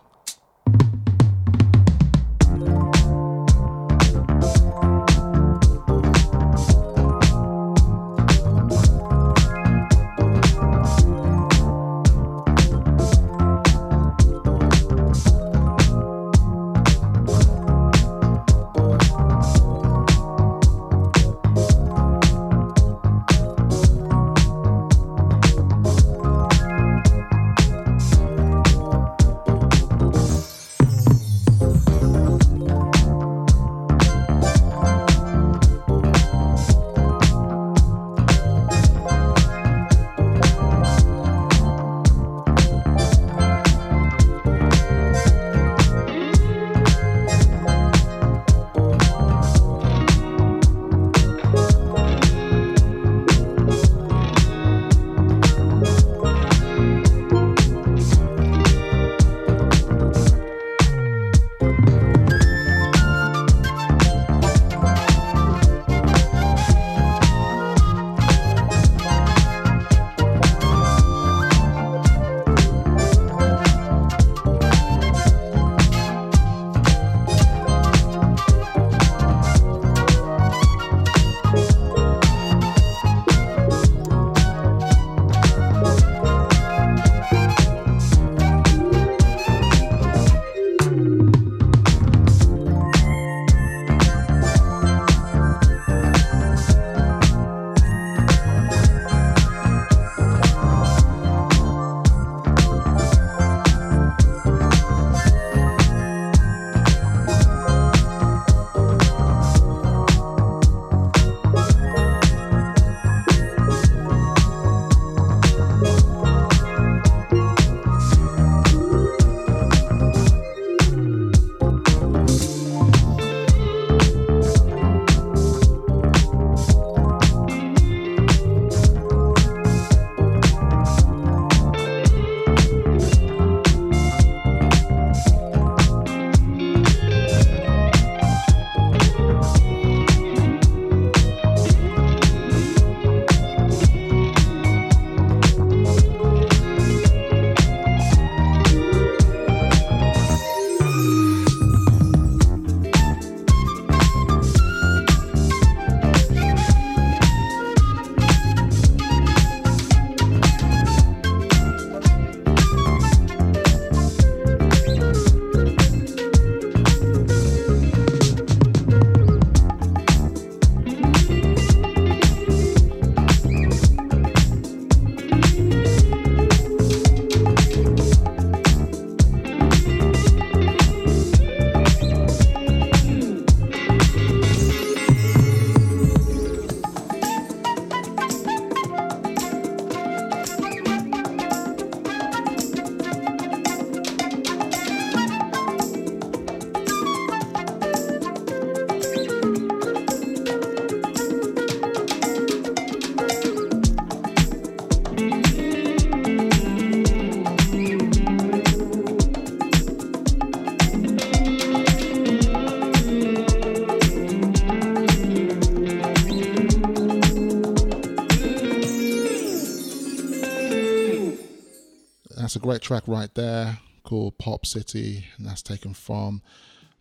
[222.65, 226.41] Great track right there called Pop City, and that's taken from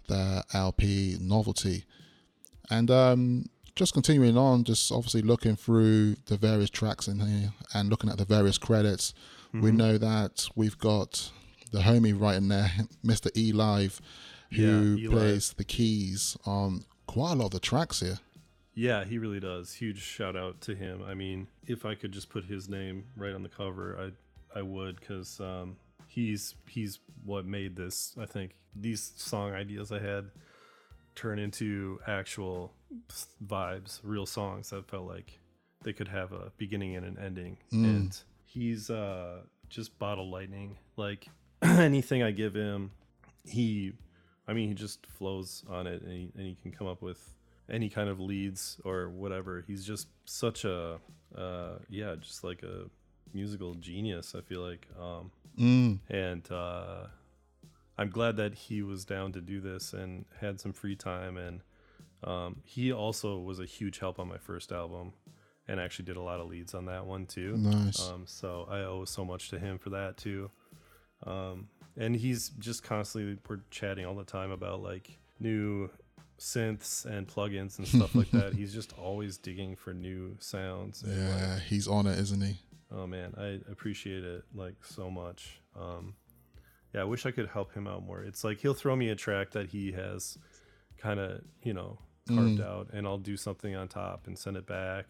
[0.10, 1.86] the LP Novelty.
[2.70, 7.90] And um, just continuing on, just obviously looking through the various tracks in here and
[7.90, 9.14] looking at the various credits,
[9.54, 9.76] we Mhm.
[9.76, 11.32] know that we've got
[11.72, 12.70] the homie right in there,
[13.06, 13.30] Mr.
[13.38, 14.02] E Live,
[14.52, 18.20] who Yeah, plays the keys on quite a lot of the tracks here.
[18.76, 19.76] Yeah, he really does.
[19.76, 21.02] Huge shout out to him.
[21.08, 24.12] I mean, if I could just put his name right on the cover, I
[24.56, 25.78] I would because um,
[26.08, 28.16] he's he's what made this.
[28.20, 30.32] I think these song ideas I had
[31.16, 32.74] turn into actual
[33.46, 35.40] vibes, real songs that felt like
[35.84, 37.58] they could have a beginning and an ending.
[37.72, 37.84] Mm.
[37.84, 40.78] And he's uh, just bottle lightning.
[40.98, 41.28] Like
[41.62, 42.92] anything I give him,
[43.46, 43.94] he,
[44.48, 47.22] I mean, he just flows on it, and he, and he can come up with
[47.70, 49.64] any kind of leads or whatever.
[49.68, 51.00] He's just such a,
[51.36, 52.90] uh, yeah, just like a
[53.34, 54.36] musical genius.
[54.38, 56.00] I feel like, um, Mm.
[56.10, 57.06] and uh,
[57.98, 61.38] I'm glad that he was down to do this and had some free time.
[61.38, 61.62] And
[62.24, 65.14] um, he also was a huge help on my first album,
[65.68, 67.56] and actually did a lot of leads on that one too.
[67.58, 68.02] Nice.
[68.10, 70.50] Um, so I owe so much to him for that too.
[71.26, 75.90] Um, and he's just constantly we're chatting all the time about like new
[76.40, 78.54] synths and plugins and stuff like that.
[78.56, 81.04] He's just always digging for new sounds.
[81.04, 82.56] and, like, Yeah, he's on it, isn't he?
[82.96, 85.60] Oh man, I appreciate it like so much.
[85.80, 86.16] Um,
[86.94, 88.22] yeah, I wish I could help him out more.
[88.24, 90.38] It's like he'll throw me a track that he has
[90.98, 91.98] kind of you know
[92.28, 92.66] carved Mm.
[92.66, 95.06] out, and I'll do something on top and send it back,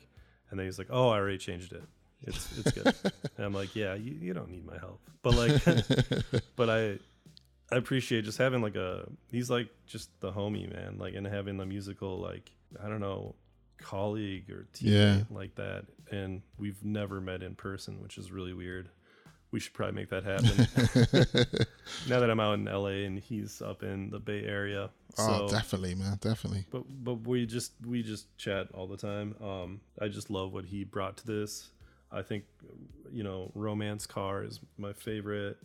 [0.50, 1.84] and then he's like, "Oh, I already changed it.
[2.22, 2.96] It's it's good."
[3.38, 5.62] and I'm like, "Yeah, you, you don't need my help," but like,
[6.56, 6.98] but I
[7.72, 11.58] I appreciate just having like a he's like just the homie man, like and having
[11.58, 12.50] the musical like
[12.84, 13.36] I don't know
[13.84, 15.24] colleague or teammate Yeah.
[15.30, 18.90] like that, and we've never met in person, which is really weird.
[19.52, 20.68] We should probably make that happen.
[22.10, 24.90] now that I'm out in LA and he's up in the Bay Area.
[25.20, 26.66] oh, So- definitely, man, definitely.
[26.72, 29.36] but but we just we just chat all the time.
[29.44, 31.70] Um, I just love what he brought to this.
[32.12, 32.46] I think
[33.12, 35.58] you know, Romance Car is my favorite.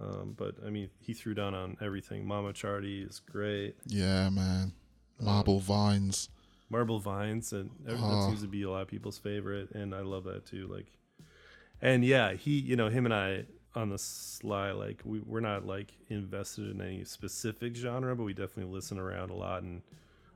[0.00, 2.24] Um, but I mean, he threw down on everything.
[2.26, 3.74] Mama Charty is great.
[3.86, 4.72] Yeah, man.
[5.20, 6.28] Marble Vines.
[6.70, 10.24] Marble Vines, and that seems to be a lot of people's favorite, and I love
[10.24, 10.66] that too.
[10.68, 10.86] Like,
[11.82, 13.44] and yeah, he, you know, him and I
[13.74, 18.32] on the sly, like we we're not like invested in any specific genre, but we
[18.32, 19.82] definitely listen around a lot, and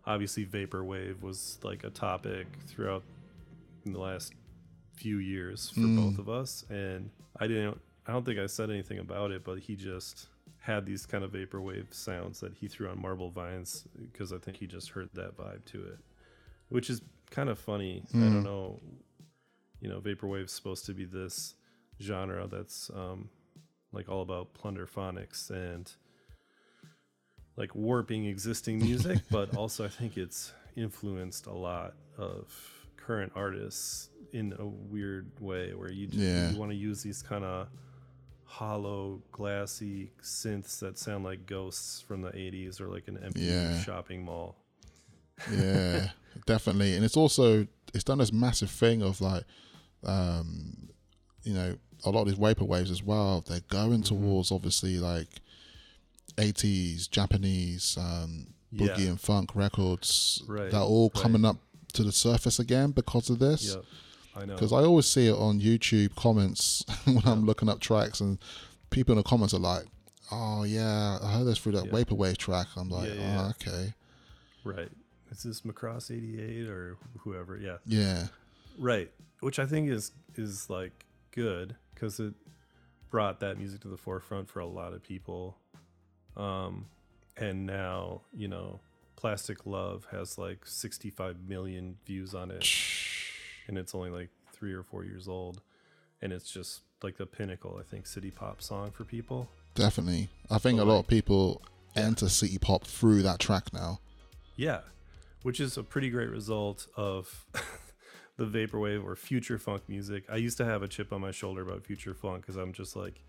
[0.07, 3.03] obviously vaporwave was like a topic throughout
[3.87, 4.33] the last
[4.97, 5.97] few years for Mm.
[5.97, 9.59] both of us, and I didn't, I don't think I said anything about it, but
[9.59, 10.29] he just
[10.61, 14.57] had these kind of vaporwave sounds that he threw on Marble Vines because I think
[14.57, 15.99] he just heard that vibe to it,
[16.69, 18.03] which is kind of funny.
[18.13, 18.21] I Mm.
[18.21, 18.81] don't know,
[19.81, 21.55] you know, vaporwave's supposed to be this
[22.01, 23.29] genre that's um,
[23.93, 25.91] like all about plunderphonics and
[27.57, 32.53] like warping existing music, but also I think it's influenced a lot of
[32.97, 36.51] current artists in a weird way where you just, Yeah.
[36.51, 37.69] you want to use these kind of
[38.45, 43.81] hollow, glassy synths that sound like ghosts from the 80s or like an empty Yeah.
[43.83, 44.57] shopping mall.
[45.53, 46.11] yeah
[46.47, 49.45] definitely and it's also it's done this massive thing of like
[50.05, 50.89] um
[51.45, 54.15] you know a lot of these vapor waves as well they're going Mm-hmm.
[54.17, 55.29] towards obviously like
[56.37, 59.11] 80s japanese um boogie Yeah.
[59.11, 61.57] and funk records Right, they're all coming up
[61.93, 63.85] to the surface again because of this Yep,
[64.37, 64.55] I know.
[64.55, 68.39] because i always see it on youtube comments when i'm looking up tracks and
[68.91, 69.85] people in the comments are like
[70.33, 71.93] oh yeah i heard this through that Yeah.
[71.93, 73.95] vaporwave track i'm like Yeah, yeah, oh okay
[74.65, 74.89] Right.
[75.35, 77.57] Is this Macross 88 or whoever?
[77.57, 77.79] Yeah.
[77.87, 78.27] yeah
[78.79, 79.11] Right.
[79.41, 82.35] Which I think is is like good because it
[83.11, 85.57] brought that music to the forefront for a lot of people.
[86.37, 86.87] Um,
[87.37, 88.81] and now you know,
[89.17, 92.67] Plastic Love has like 65 million views on it,
[93.67, 95.61] and it's only like three or four years old,
[96.23, 97.77] and it's just like the pinnacle.
[97.79, 99.49] I think city pop song for people.
[99.75, 100.29] Definitely.
[100.49, 101.61] I think But a lot of people
[101.97, 103.99] enter city pop through that track now.
[104.57, 104.81] Yeah,
[105.45, 107.47] which is a pretty great result of
[108.37, 110.25] the vaporwave or future funk music.
[110.29, 112.97] I used to have a chip on my shoulder about future funk because I'm just
[112.97, 113.23] like,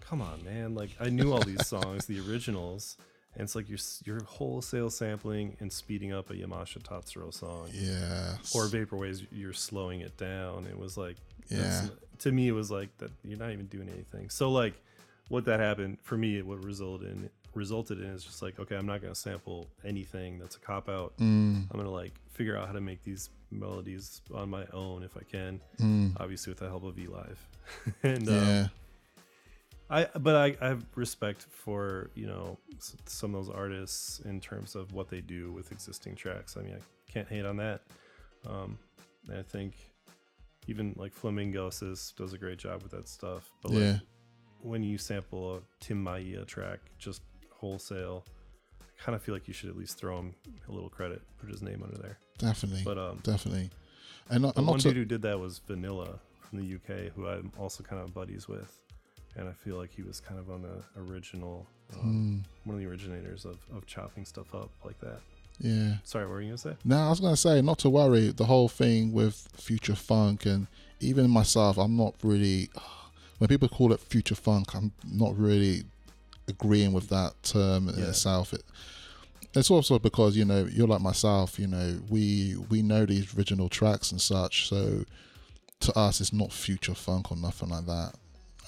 [0.00, 0.74] come on, man!
[0.74, 2.96] Like I knew all these songs, the originals,
[3.34, 7.68] and it's like you're you're wholesale sampling and speeding up a Yamashita Tatsuro song.
[7.72, 8.36] Yeah.
[8.54, 10.66] Or vaporwaves, you're slowing it down.
[10.70, 11.16] It was like,
[11.48, 11.86] Yeah.
[12.20, 13.10] to me, it was like that.
[13.24, 14.28] You're not even doing anything.
[14.30, 14.74] So like,
[15.28, 18.76] what that happened for me, it what resulted in resulted in is just like, okay,
[18.76, 21.16] I'm not gonna sample anything that's a cop out.
[21.18, 21.66] Mm.
[21.70, 25.22] I'm gonna like figure out how to make these melodies on my own if I
[25.22, 25.60] can.
[25.80, 26.12] Mm.
[26.20, 27.36] Obviously, with the help of eLive.
[28.02, 28.60] and Yeah.
[28.60, 28.70] um,
[29.88, 32.58] I but I, I have respect for you know
[33.06, 36.56] some of those artists in terms of what they do with existing tracks.
[36.56, 37.82] I mean, I can't hate on that.
[38.48, 38.78] Um,
[39.28, 39.74] and I think
[40.66, 43.50] even like Flamingos does a great job with that stuff.
[43.62, 43.98] But like, Yeah.
[44.60, 47.22] when you sample a Tim Maia track just
[47.58, 48.24] wholesale,
[48.80, 50.34] I kind of feel like you should at least throw him
[50.68, 52.18] a little credit, put his name under there.
[52.38, 52.82] Definitely.
[52.84, 53.70] But um, definitely.
[54.30, 57.82] And not, one dude who did that was Vanilla from the UK, who I'm also
[57.84, 58.76] kind of buddies with,
[59.36, 62.88] and I feel like he was kind of on the original, um, one of the
[62.88, 65.20] originators of, of chopping stuff up like that.
[65.60, 65.94] yeah.
[66.02, 66.76] Sorry, what were you gonna say?
[66.84, 68.30] No, I was gonna say not to worry.
[68.32, 70.66] The whole thing with future funk and
[71.00, 72.70] even myself, I'm not really.
[73.38, 75.84] When people call it future funk, I'm not really
[76.48, 78.06] agreeing with that term in Yeah.
[78.08, 78.52] itself.
[78.52, 78.62] It,
[79.54, 81.58] it's also because you know you're like myself.
[81.58, 84.68] You know we we know these original tracks and such.
[84.68, 85.04] So
[85.80, 88.14] to us, it's not future funk or nothing like that.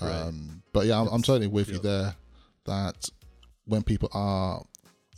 [0.01, 0.13] Right.
[0.13, 2.15] Um, but yeah, I'm, I'm totally with you there.
[2.67, 3.09] That
[3.65, 4.63] when people are,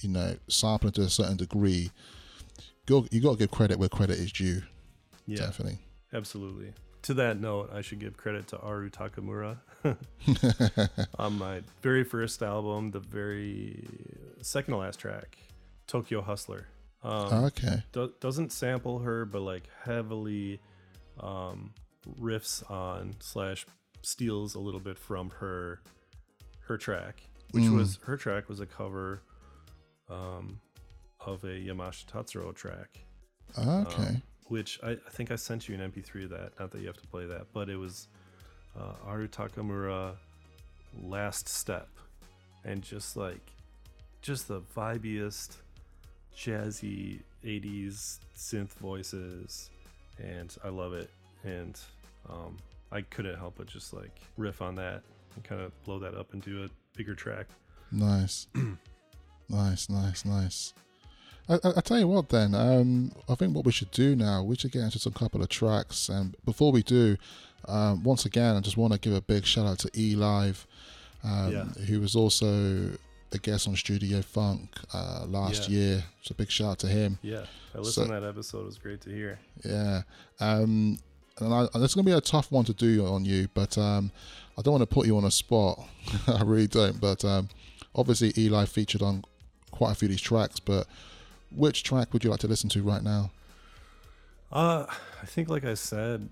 [0.01, 1.91] you know, sampling to a certain degree,
[2.89, 4.63] you you got to give credit where credit is due.
[5.27, 5.79] Yeah, Definitely.
[6.13, 6.73] absolutely.
[7.03, 9.59] To that note, I should give credit to Aru Takamura
[11.19, 13.87] on my very first album, the very
[14.43, 15.39] second to last track,
[15.87, 16.67] Tokyo Hustler.
[17.03, 17.83] Um, okay.
[17.93, 20.61] do- doesn't sample her, but like heavily
[21.19, 21.73] um,
[22.21, 23.65] riffs on slash
[24.03, 25.81] steals a little bit from her
[26.67, 27.23] her track,
[27.53, 27.77] which Mm.
[27.77, 29.23] was her track was a cover
[30.11, 30.61] um,
[31.25, 32.99] of a Yamashita Tatsuro track.
[33.59, 34.03] Okay.
[34.03, 36.59] um, which I, I think I sent you an MP3 of that.
[36.59, 38.09] Not that you have to play that, but it was
[38.79, 40.15] uh, Aru Takamura
[41.03, 41.89] Last Step,
[42.65, 43.41] and just like
[44.23, 45.57] just the vibiest
[46.37, 49.71] jazzy 80s synth voices
[50.19, 51.11] and I love it
[51.45, 51.79] and
[52.29, 52.57] um,
[52.93, 55.03] I couldn't help but just like riff on that
[55.35, 57.47] and kind of blow that up into a bigger track.
[57.93, 58.47] Nice.
[59.49, 60.75] nice, nice, nice.
[61.49, 62.55] I, I, tell you what, then.
[62.55, 65.49] Um, I think what we should do now, we should get into some couple of
[65.49, 66.09] tracks.
[66.09, 67.17] And before we do,
[67.67, 70.67] um, once again, I just want to give a big shout out to E Live,
[71.25, 71.65] um, Yeah.
[71.87, 72.91] who was also
[73.33, 75.79] a guest on Studio Funk uh, last Yeah.
[75.79, 76.05] year.
[76.23, 77.19] So big shout out to him.
[77.23, 77.45] Yeah,
[77.75, 78.61] I listened So- to that episode.
[78.63, 79.39] It was great to hear.
[79.65, 80.03] Yeah.
[80.41, 80.99] Um,
[81.39, 83.77] and I, and it's going to be a tough one to do on you, but
[83.79, 84.11] um,
[84.59, 85.81] I don't want to put you on a spot.
[86.27, 87.01] I really don't.
[87.01, 87.49] But um,
[87.95, 89.25] obviously, Eli featured on
[89.71, 90.61] quite a few of these tracks.
[90.61, 90.87] But
[91.55, 93.31] which track would you like to listen to right now?
[94.53, 94.87] Uh,
[95.23, 96.29] I think, like I said,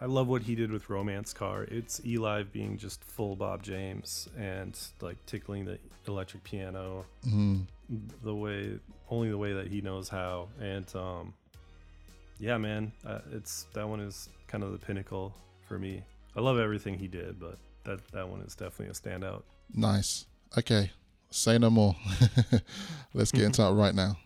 [0.00, 1.64] I love what he did with Romance Car.
[1.64, 7.66] It's Eli being just full Bob James and like tickling the electric piano Mm,
[8.22, 8.78] the way,
[9.10, 10.48] only the way that he knows how.
[10.60, 11.34] And um,
[12.38, 15.34] yeah, man, uh, it's that one is kind of the pinnacle
[15.68, 16.02] for me.
[16.36, 19.42] I love everything he did, but that that one is definitely a standout.
[19.74, 20.26] nice.
[20.56, 20.90] Okay.
[21.30, 21.94] Say no more.
[23.14, 24.16] Let's get into it right now.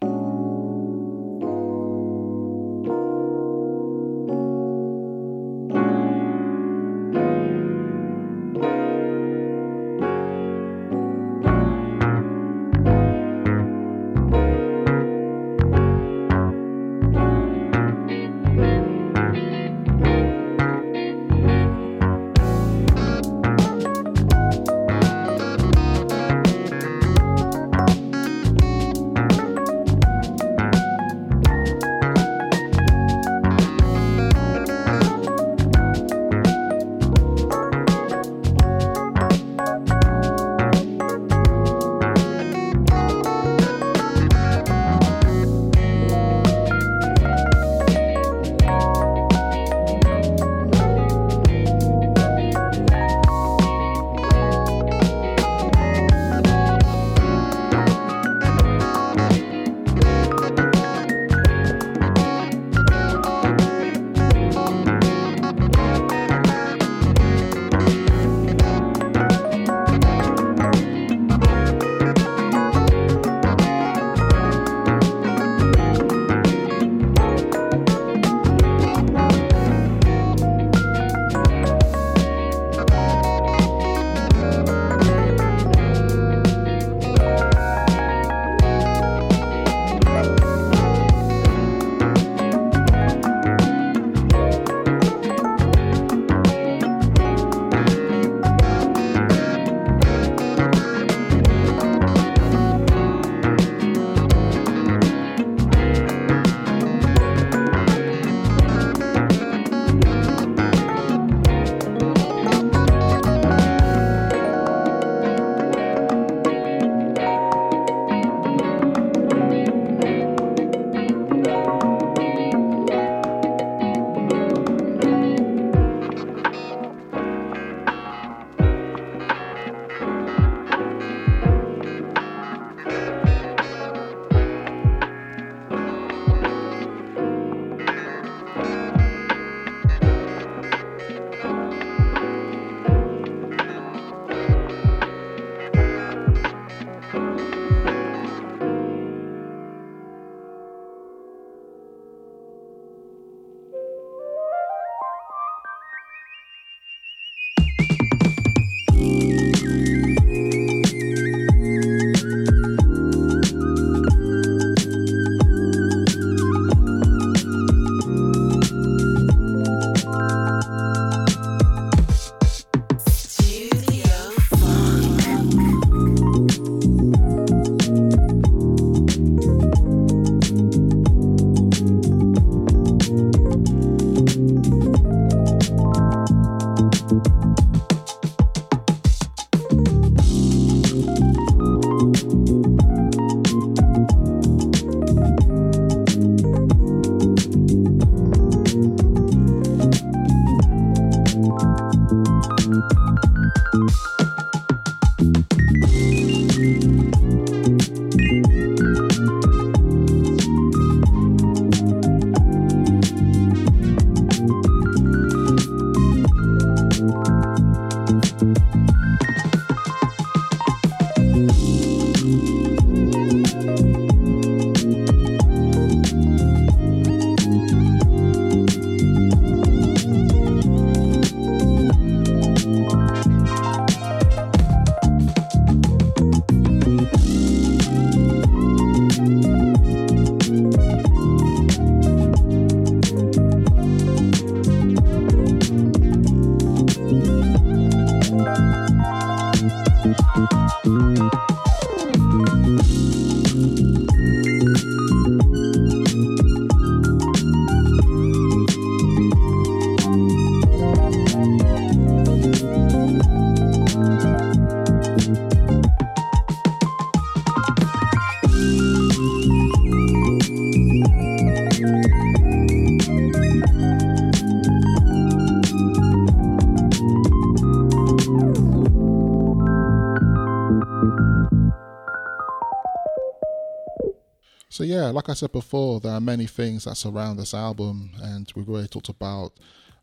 [285.05, 288.69] Yeah, like I said before, there are many things that surround this album, and we've
[288.69, 289.53] already talked about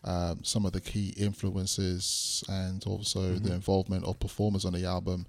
[0.03, 5.25] um, some of the key influences and also the involvement of performers on the album.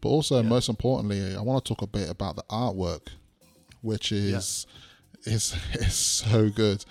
[0.00, 3.08] But also, most importantly, I want to talk a bit about the artwork,
[3.82, 4.66] which is
[5.24, 6.84] is is so good.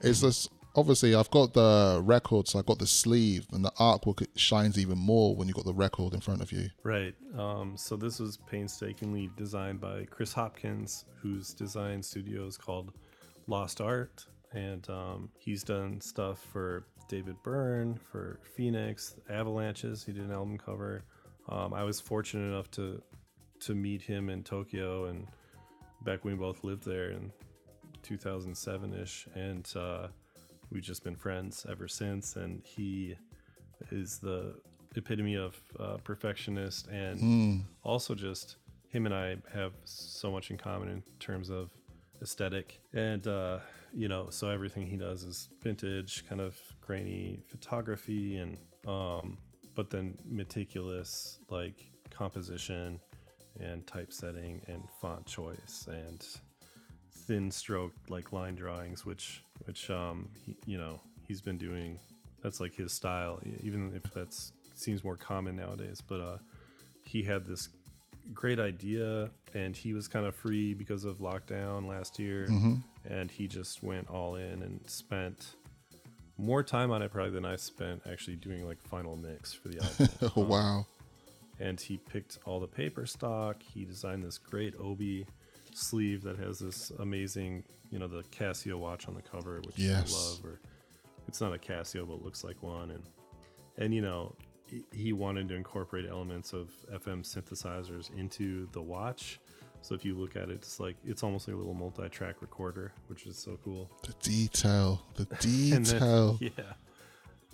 [0.00, 4.26] It's just obviously I've got the record, so I've got the sleeve, and the artwork
[4.36, 6.68] shines even more when you've got the record in front of you.
[6.84, 7.14] Right.
[7.36, 12.92] Um, so this was painstakingly designed by Chris Hopkins, whose design studio is called
[13.46, 20.04] Lost Art, and um, he's done stuff for David Byrne, for Phoenix, Avalanches.
[20.04, 21.04] He did an album cover.
[21.48, 23.02] Um, I was fortunate enough to
[23.58, 25.26] to meet him in Tokyo, and
[26.02, 27.32] back when we both lived there in
[28.02, 30.08] 2007 ish, and uh,
[30.70, 32.36] we've just been friends ever since.
[32.36, 33.14] And he
[33.90, 34.54] is the
[34.96, 37.20] epitome of uh, perfectionist and
[37.82, 38.56] also just
[38.88, 41.70] him and I have so much in common in terms of
[42.22, 43.58] aesthetic and uh,
[43.92, 48.56] you know so everything he does is vintage kind of grainy photography and
[48.86, 49.36] um,
[49.74, 52.98] but then meticulous like composition
[53.60, 56.26] and typesetting and font choice and
[57.12, 61.98] thin stroke like line drawings which which um he, you know he's been doing
[62.42, 66.36] that's like his style even if that's seems more common nowadays but uh
[67.04, 67.68] he had this
[68.34, 72.46] great idea and he was kind of free because of lockdown last year
[73.08, 75.54] and he just went all in and spent
[76.38, 79.80] more time on it probably than I spent actually doing like final mix for the
[79.82, 80.86] album Oh wow!
[81.58, 83.62] and he picked all the paper stock.
[83.62, 85.26] He designed this great Obi
[85.76, 90.12] sleeve that has this amazing, you know, the Casio watch on the cover, which Yes.
[90.14, 90.44] I love.
[90.44, 90.60] Or
[91.28, 92.90] it's not a Casio, but it looks like one.
[92.90, 93.02] And
[93.78, 94.34] and you know,
[94.92, 99.38] he- wanted to incorporate elements of FM synthesizers into the watch.
[99.82, 102.92] So if you look at it, it's like it's almost like a little multi-track recorder,
[103.08, 103.90] which is so cool.
[104.02, 105.22] The detail, the
[105.74, 106.38] And then- detail.
[106.40, 106.72] yeah.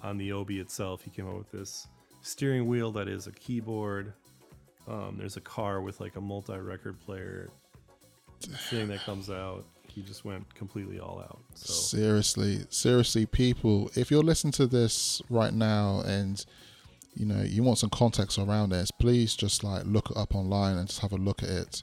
[0.03, 1.87] On the Obi itself, he came up with this
[2.23, 4.15] steering wheel that is a keyboard.
[4.89, 7.51] Um, there's a car with like a multi-record player
[8.47, 9.65] thing that comes out.
[9.87, 11.41] He just went completely all out.
[11.55, 16.45] So Seriously, seriously, people, if you're listening to this right now and
[17.15, 20.79] you know you want some context around this, please just like look it up online
[20.79, 21.83] and just have a look at it.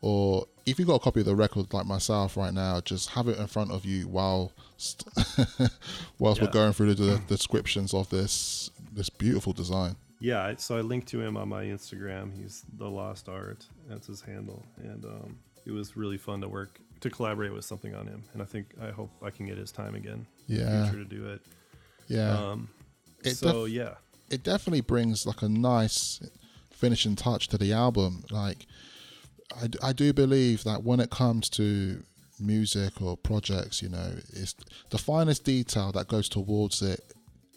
[0.00, 3.28] Or if you've got a copy of the record like myself right now, just have
[3.28, 4.52] it in front of you while
[6.18, 9.96] whilst we're going through the, the descriptions of this this beautiful design.
[10.20, 12.32] yeah, so I linked to him on my Instagram.
[12.36, 13.66] He's the Lost Art.
[13.88, 15.38] That's his handle, and um,
[15.68, 18.24] it was really fun to work to collaborate with something on him.
[18.32, 20.26] And I think I hope I can get his time again.
[20.48, 20.88] Yeah.
[20.90, 21.40] future to do it.
[22.08, 22.30] Yeah.
[22.36, 22.68] Um,
[23.22, 23.94] It so def- yeah,
[24.30, 26.20] it definitely brings like a nice
[26.72, 28.24] finishing touch to the album.
[28.30, 28.66] Like,
[29.62, 32.02] I, I do believe that when it comes to
[32.40, 34.54] music or projects, you know, it's
[34.90, 37.00] the finest detail that goes towards it.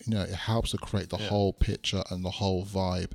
[0.05, 1.27] You know, it helps to create the Yeah.
[1.29, 3.11] whole picture and the whole vibe.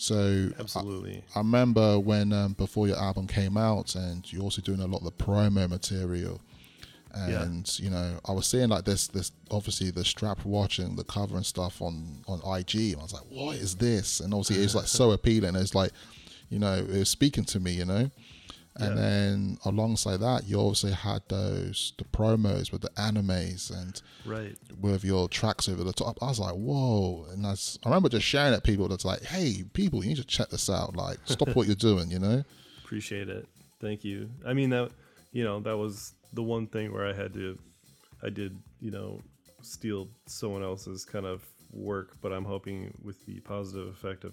[0.00, 1.22] So absolutely.
[1.34, 4.98] I remember when um, before your album came out, and you're also doing a lot
[4.98, 6.40] of the promo material.
[7.14, 7.42] Yeah.
[7.42, 11.04] And you know, I was seeing like this, this obviously the strap watch and the
[11.04, 14.64] cover and stuff on on IG, and I was like, "What is this?" And obviously,
[14.64, 15.54] it's like so appealing.
[15.54, 15.92] It's like,
[16.48, 18.10] you know, it was speaking to me, you know.
[18.76, 19.02] And Yeah.
[19.02, 24.56] then alongside that, you also had those the promos with the animes and Right.
[24.80, 26.18] with your tracks over the top.
[26.22, 27.26] I was like, whoa.
[27.30, 30.24] And I, I remember just sharing at people that's like, hey, people, you need to
[30.24, 30.94] check this out.
[30.96, 32.44] Like, stop what you're doing, you know?
[32.84, 33.46] appreciate it
[33.80, 34.90] thank you i mean that
[35.30, 37.56] you know that was the one thing where i had to
[38.24, 39.20] i did you know
[39.62, 44.32] steal someone else's kind of work but i'm hoping with the positive effect of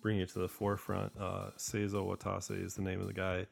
[0.00, 1.12] bringing it to the forefront.
[1.18, 3.46] Uh seizo watase is the name of the guy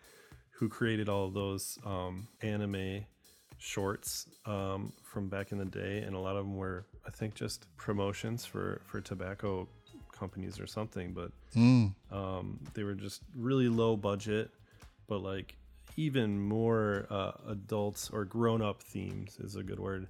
[0.51, 3.05] who created all of those um anime
[3.59, 6.03] shorts um from back in the day.
[6.07, 9.69] And a lot of them were i think just promotions for for tobacco
[10.13, 11.13] companies or something.
[11.13, 11.31] But
[12.11, 14.51] um, they were just really low budget,
[15.09, 15.57] but like
[15.97, 20.09] even more uh, adults or grown up themes is a good word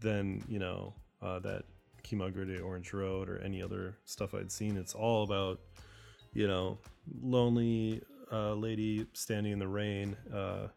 [0.00, 1.64] than you know uh, that
[2.04, 4.76] Kimagure Orange Road or any other stuff I'd seen.
[4.76, 5.60] It's all about
[6.32, 6.78] you know
[7.22, 8.02] lonely
[8.32, 10.68] uh, lady standing in the rain, uh,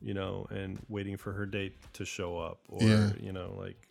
[0.00, 3.10] you know, and waiting for her date to show up, or Yeah.
[3.20, 3.86] you know like.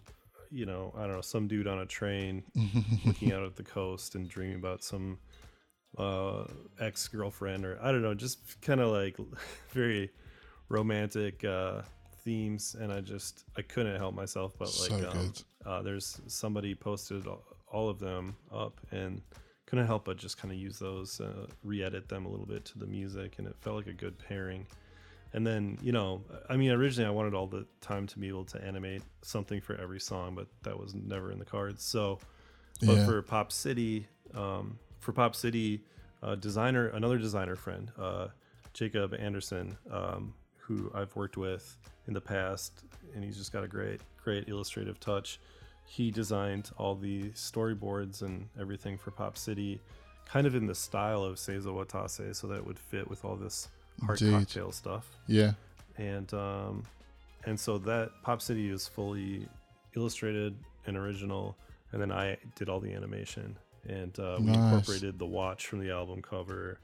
[0.52, 2.42] You know, I don't know, some dude on a train
[3.06, 5.20] looking out at the coast and dreaming about some
[5.96, 6.46] uh,
[6.80, 9.16] ex girlfriend, or I don't know, just kind of like
[9.70, 10.10] very
[10.68, 11.84] romantic uh,
[12.30, 12.76] themes.
[12.80, 15.34] And I just I couldn't help myself, but So like um,
[15.66, 19.22] uh, there's somebody posted all, all of them up and
[19.66, 22.80] couldn't help but just kind of use those, uh, re-edit them a little bit to
[22.80, 24.66] the music, and it felt like a good pairing.
[25.34, 28.46] and then you know, I mean, originally I wanted all the time to be able
[28.46, 31.84] to animate something for every song, but that was never in the cards.
[31.84, 32.20] So,
[32.82, 33.06] but Yeah.
[33.06, 35.84] for Pop City, um, for Pop City,
[36.24, 38.28] uh, designer, another designer friend, uh,
[38.74, 40.34] Jacob Anderson, um,
[40.70, 41.76] who I've worked with
[42.08, 42.84] in the past,
[43.16, 45.40] and he's just got a great, great illustrative touch.
[45.86, 49.82] He designed all the storyboards and everything for Pop City,
[50.26, 53.36] kind of in the style of Seizo Watase, so that it would fit with all
[53.36, 53.68] this
[54.06, 54.34] hard Indeed.
[54.38, 55.54] cocktail stuff Yeah.
[55.98, 56.84] and um,
[57.46, 59.48] and so that Pop City is fully
[59.96, 60.56] illustrated
[60.86, 61.58] and original,
[61.92, 64.56] and then I did all the animation, and uh, we Nice.
[64.58, 66.80] incorporated the watch from the album cover,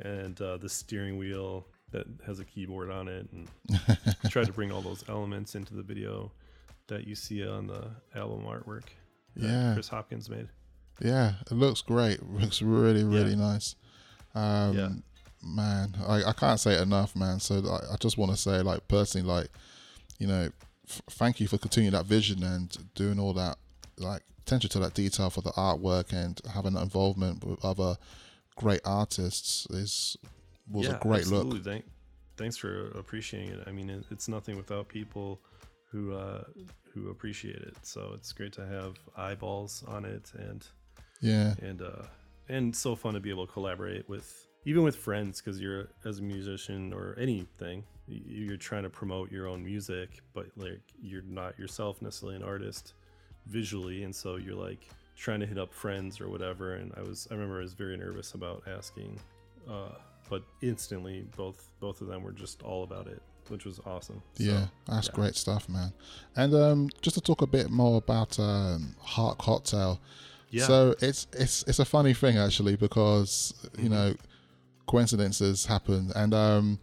[0.00, 3.48] and uh, the steering wheel that has a keyboard on it, and
[4.30, 6.30] tried to bring all those elements into the video
[6.88, 8.84] that you see on the album artwork.
[9.36, 9.72] Yeah.
[9.74, 10.48] Chris Hopkins made.
[11.00, 12.22] Yeah, it looks great.
[12.30, 13.36] looks really, really Yeah.
[13.36, 13.74] nice.
[14.34, 14.88] Um, Yeah.
[15.40, 17.38] Man, I, I can't say it enough, man.
[17.38, 19.48] So I, I just want to say, like, personally, like,
[20.18, 20.50] you know,
[20.88, 23.56] f- thank you for continuing that vision and doing all that,
[23.98, 27.96] like, attention to that detail for the artwork and having that involvement with other
[28.56, 30.16] great artists is
[30.70, 31.58] was a great absolutely.
[31.58, 31.64] look.
[31.64, 31.84] Thank,
[32.36, 33.64] thanks for appreciating it.
[33.66, 35.40] I mean, it, it's nothing without people
[35.90, 36.44] who uh,
[36.92, 37.76] who appreciate it.
[37.82, 40.66] So it's great to have eyeballs on it, and
[41.20, 42.02] Yeah, and uh,
[42.48, 46.18] and so fun to be able to collaborate with even with friends because you're as
[46.18, 51.58] a musician or anything you're trying to promote your own music but like you're not
[51.58, 52.94] yourself necessarily an artist
[53.46, 57.28] visually and so you're like trying to hit up friends or whatever and i was
[57.30, 59.18] i remember i was very nervous about asking
[59.68, 59.90] uh,
[60.28, 64.44] but instantly both both of them were just all about it which was awesome So,
[64.44, 65.14] yeah, that's yeah.
[65.14, 65.90] great stuff, man.
[66.36, 70.00] And um, just to talk a bit more about um, Heart Cocktail.
[70.50, 70.66] Yeah.
[70.66, 73.82] So it's it's it's a funny thing actually because Mm-hmm.
[73.84, 74.14] you know
[74.86, 76.78] coincidences happen and um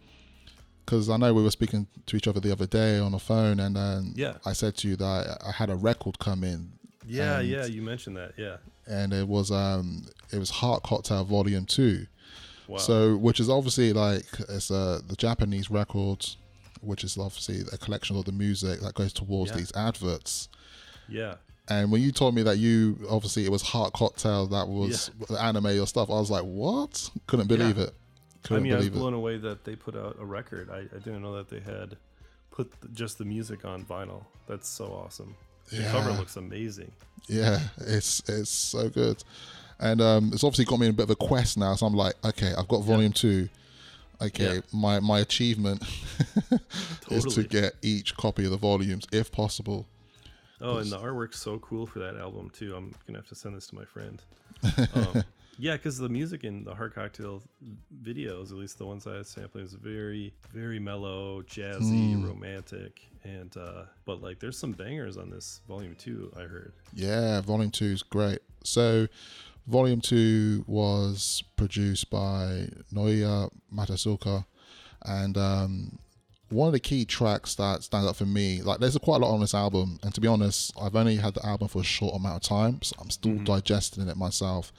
[0.84, 3.58] because I know we were speaking to each other the other day on the phone
[3.58, 4.34] and um, Yeah.
[4.46, 6.72] I said to you that I had a record come in
[7.04, 8.56] yeah and- yeah you mentioned that yeah
[8.86, 12.06] and it was um it was Heart Cocktail Volume Two.
[12.68, 16.36] Wow So, which is obviously like it's uh, the Japanese records,
[16.80, 19.56] which is obviously a collection of the music that goes towards Yeah.
[19.58, 20.48] these adverts.
[21.08, 21.34] yeah
[21.68, 25.40] And when you told me that you obviously it was Heart Cocktail that was the
[25.42, 27.10] anime or stuff, I was like, what?
[27.26, 27.84] Couldn't believe Yeah.
[27.84, 27.94] it.
[28.44, 29.00] Couldn't mean, I was believe it.
[29.00, 30.70] blown away that they put out a record.
[30.70, 31.96] I, I didn't know that they had
[32.52, 34.22] put just the music on vinyl.
[34.46, 35.34] That's so awesome.
[35.72, 36.92] The cover looks amazing.
[37.28, 39.24] Yeah, it's it's so good,
[39.80, 41.74] and um, it's obviously got me in a bit of a quest now.
[41.74, 43.48] So I'm like, okay, I've got Volume Two.
[44.20, 44.60] Okay, Yeah.
[44.72, 45.82] my my achievement
[47.10, 49.86] is to get each copy of the volumes if possible.
[50.60, 52.74] Oh, and the artwork's so cool for that album too.
[52.74, 54.22] I'm gonna have to send this to my friend.
[54.94, 55.22] Um,
[55.58, 57.42] yeah, because the music in the Heart Cocktail
[58.02, 62.26] videos, at least the ones I was sampling, is very, very mellow, jazzy, Hmm.
[62.26, 66.30] romantic, and uh, but like there's some bangers on this volume two.
[66.36, 66.72] I heard.
[66.94, 68.40] Yeah, Volume Two is great.
[68.64, 69.08] So,
[69.66, 74.44] Volume Two was produced by Naoya Matsuoka,
[75.02, 75.98] and um,
[76.50, 79.34] one of the key tracks that stands out for me, like there's quite a lot
[79.34, 82.14] on this album, and to be honest, I've only had the album for a short
[82.14, 84.72] amount of time, so I'm still digesting it myself.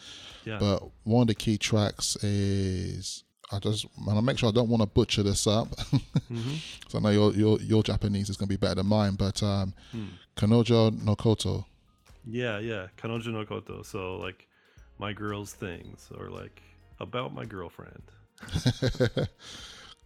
[0.46, 0.58] Yeah.
[0.60, 3.24] But one of the key tracks is.
[3.50, 5.70] I just want to make sure I don't want to butcher this up.
[6.90, 9.42] so I know your your your Japanese is going to be better than mine, but
[9.42, 9.74] um,
[10.36, 11.66] Kanojo no Koto.
[12.26, 12.88] Yeah, yeah.
[12.98, 13.84] Kanojo no koto.
[13.84, 14.48] So like
[15.00, 16.62] my girl's things or like
[17.00, 18.04] about my girlfriend.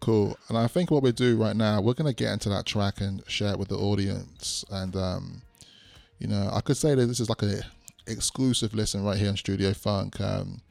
[0.02, 0.36] Cool.
[0.50, 3.24] And I think what we do right now, we're gonna get into that track and
[3.28, 4.66] share it with the audience.
[4.72, 5.44] And um,
[6.18, 7.62] you know, I could say that this is like a
[8.08, 10.20] exclusive listen right here in Studio Funk.
[10.20, 10.62] Um,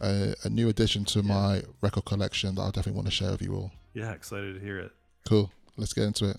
[0.00, 3.42] a, a new addition to my record collection that I definitely want to share with
[3.42, 3.72] you all.
[3.94, 4.92] Yeah, excited to hear it.
[5.26, 5.50] Cool.
[5.76, 6.36] Let's get into it.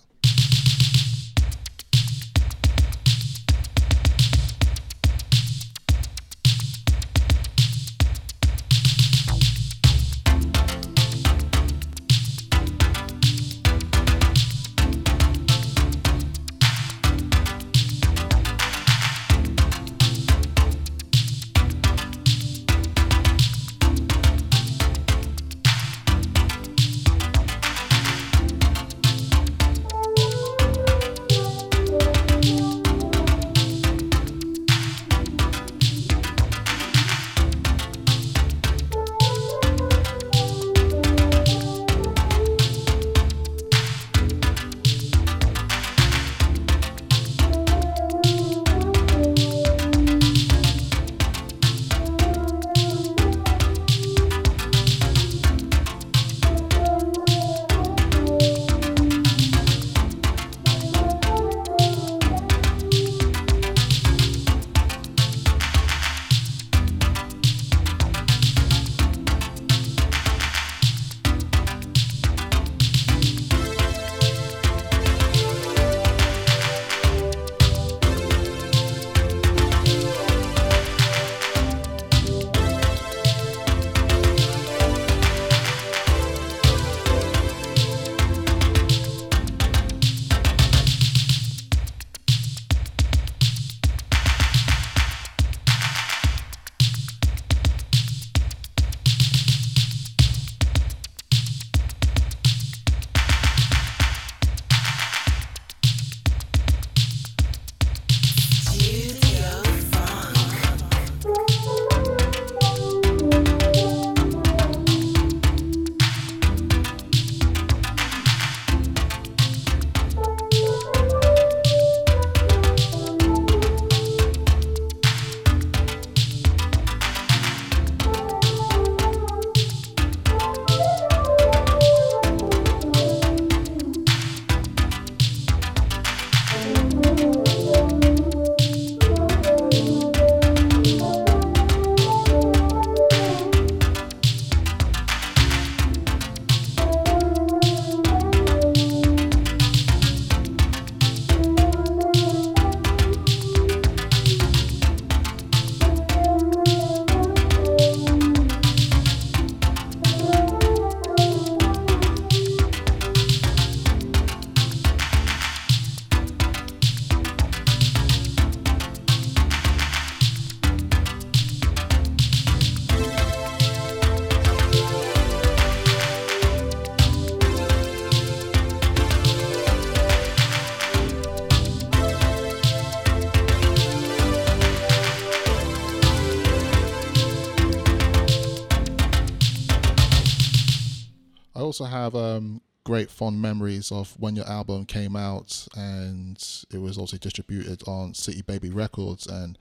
[192.12, 196.42] Have um, great fond memories of when your album came out and
[196.72, 199.58] it was also distributed on City Baby Records and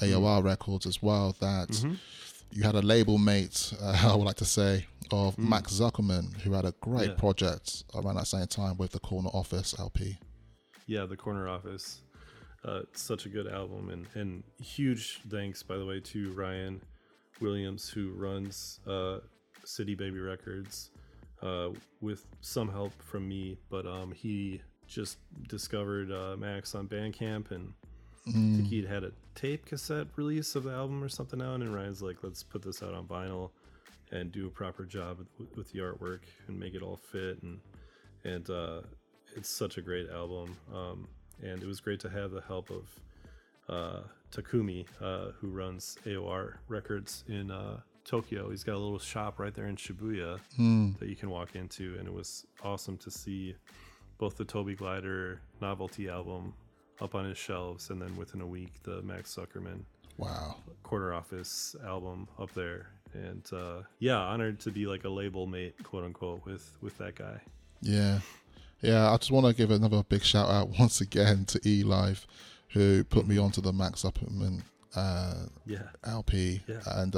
[0.00, 1.36] AOR Records as well.
[1.40, 1.94] That Mm-hmm.
[2.52, 6.52] you had a label mate, uh, I would like to say, of Max Zuckerman, who
[6.52, 7.14] had a great Yeah.
[7.16, 10.18] project around that same time with the Corner Office LP.
[10.86, 12.00] Yeah, the corner office.
[12.64, 16.80] Uh, such a good album, and and huge thanks by the way to Ryan
[17.40, 19.18] Williams who runs uh,
[19.64, 20.90] City Baby Records,
[21.42, 21.70] uh,
[22.00, 23.58] with some help from me.
[23.70, 27.72] But um, he just discovered uh, Max on Bandcamp, and
[28.28, 31.74] I think he'd had a tape cassette release of the album or something out, and
[31.74, 33.50] Ryan's like, let's put this out on vinyl
[34.12, 37.58] and do a proper job with, with the artwork and make it all fit and
[38.24, 38.82] and uh,
[39.36, 40.56] it's such a great album.
[40.72, 41.08] Um,
[41.42, 42.88] and it was great to have the help of
[43.68, 44.00] uh,
[44.30, 48.50] Takumi, uh, who runs AOR Records in uh, Tokyo.
[48.50, 50.38] He's got a little shop right there in Shibuya
[50.98, 53.54] that you can walk into, and it was awesome to see
[54.18, 56.54] both the Toby Glider novelty album
[57.00, 59.80] up on his shelves, and then within a week the Max Zuckerman
[60.18, 60.56] Wow.
[60.82, 62.88] Corner Office album up there.
[63.14, 67.14] And uh, yeah, honored to be like a label mate, quote unquote, with with that
[67.14, 67.40] guy.
[67.80, 68.20] Yeah.
[68.80, 72.26] Yeah, I just want to give another big shout out once again to E Live,
[72.70, 74.62] who put me onto the Max Zuckerman
[74.96, 76.80] uh, Yeah, LP, Yeah.
[76.86, 77.14] and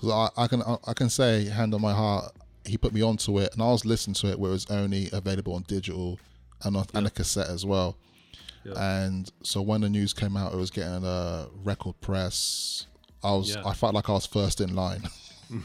[0.00, 2.32] because I, I can I can say hand on my heart,
[2.64, 5.08] he put me onto it, and I was listening to it where it was only
[5.12, 6.18] available on digital
[6.62, 7.96] and on, and a cassette as well.
[8.64, 9.02] Yeah.
[9.04, 12.86] And so when the news came out, it was getting a record press.
[13.22, 13.62] I was Yeah.
[13.66, 15.02] I felt like I was first in line.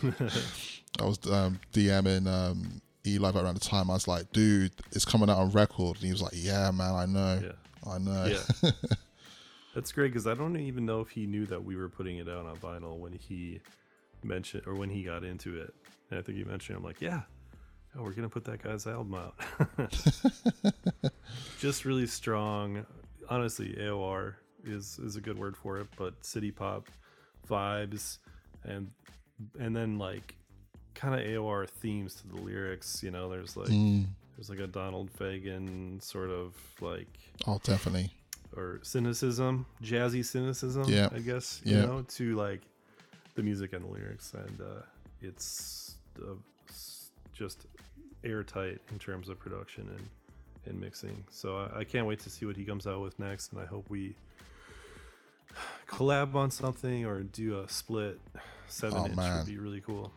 [0.99, 3.89] I was um, DMing um, E Live around the time.
[3.89, 5.97] I was like, dude, it's coming out on record.
[5.97, 7.41] And he was like, yeah, man, I know.
[7.43, 7.91] yeah.
[7.91, 8.25] I know.
[8.63, 8.71] Yeah.
[9.75, 12.29] That's great because I don't even know if he knew that we were putting it
[12.29, 13.59] out on vinyl when he
[14.26, 15.73] mentioned or when he got into it.
[16.10, 17.22] And I think he mentioned, I'm like, yeah,
[17.97, 19.35] oh, we're gonna put that guy's album out.
[21.60, 22.85] Just really strong.
[23.30, 26.88] Honestly, AOR is is a good word for it, but city pop
[27.49, 28.18] vibes
[28.64, 28.91] and
[29.60, 30.35] and then like
[30.93, 33.02] kind of AOR themes to the lyrics.
[33.03, 34.06] You know, there's like Mm.
[34.35, 37.07] there's like a Donald Fagen sort of like
[37.47, 38.11] Oh, definitely.
[38.56, 41.10] or cynicism, jazzy cynicism, Yeah.
[41.11, 42.61] I guess, you know, to like
[43.35, 44.33] the music and the lyrics.
[44.33, 44.81] And uh,
[45.21, 46.33] it's uh,
[47.33, 47.67] just
[48.23, 50.07] airtight in terms of production and,
[50.65, 51.23] and mixing.
[51.29, 53.51] So I, I can't wait to see what he comes out with next.
[53.51, 54.15] And I hope we
[55.87, 58.19] collab on something or do a split
[58.67, 59.37] seven Oh, inch man.
[59.37, 60.11] would be really cool.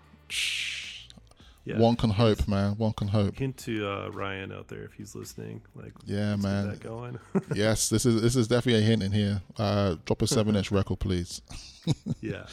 [1.64, 1.78] Yeah.
[1.78, 2.78] One can hope, man.
[2.78, 3.36] One can hope.
[3.38, 5.60] Hint to uh, Ryan out there if he's listening.
[5.74, 6.68] Like, Yeah, man.
[6.68, 7.18] that going.
[7.54, 9.42] yes, this is this is definitely a hint in here.
[9.58, 11.42] Uh, drop a seven inch record, please.
[12.22, 12.46] yeah.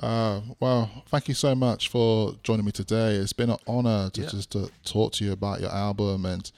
[0.00, 3.14] Uh, well, thank you so much for joining me today.
[3.16, 4.28] It's been an honor to Yeah.
[4.28, 6.50] just to talk to you about your album and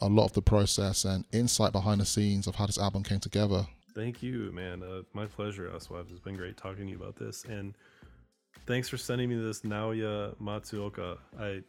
[0.00, 3.18] a lot of the process and insight behind the scenes of how this album came
[3.20, 3.66] together.
[3.94, 4.82] Thank you, man.
[4.82, 6.06] Uh, my pleasure, Aswad.
[6.10, 7.44] It's been great talking to you about this.
[7.44, 7.74] And
[8.66, 11.18] thanks for sending me this Naoya Matsuoka.
[11.38, 11.62] I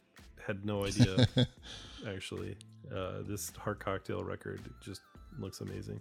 [0.46, 1.26] had no idea,
[2.08, 2.56] actually.
[2.94, 5.00] Uh, this Heart Cocktail record just
[5.38, 6.00] looks amazing.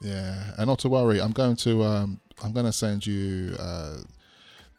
[0.00, 3.98] Yeah, and not to worry, I'm going to um, I'm going to send you uh,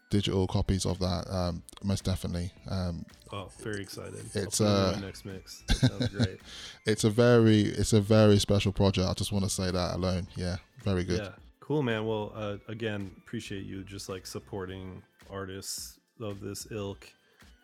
[0.10, 2.52] digital copies of that um, most definitely.
[2.70, 4.20] Um, Oh, very excited.
[4.34, 5.64] It's, I'll put it in uh, next mix.
[5.72, 6.40] Sounds great.
[6.86, 9.08] it's a very it's a very special project.
[9.08, 10.28] I just want to say that alone.
[10.36, 11.20] Yeah, very good.
[11.20, 11.30] Yeah,
[11.62, 12.06] cool, man.
[12.06, 17.08] Well, uh, again, appreciate you just like supporting artists of this ilk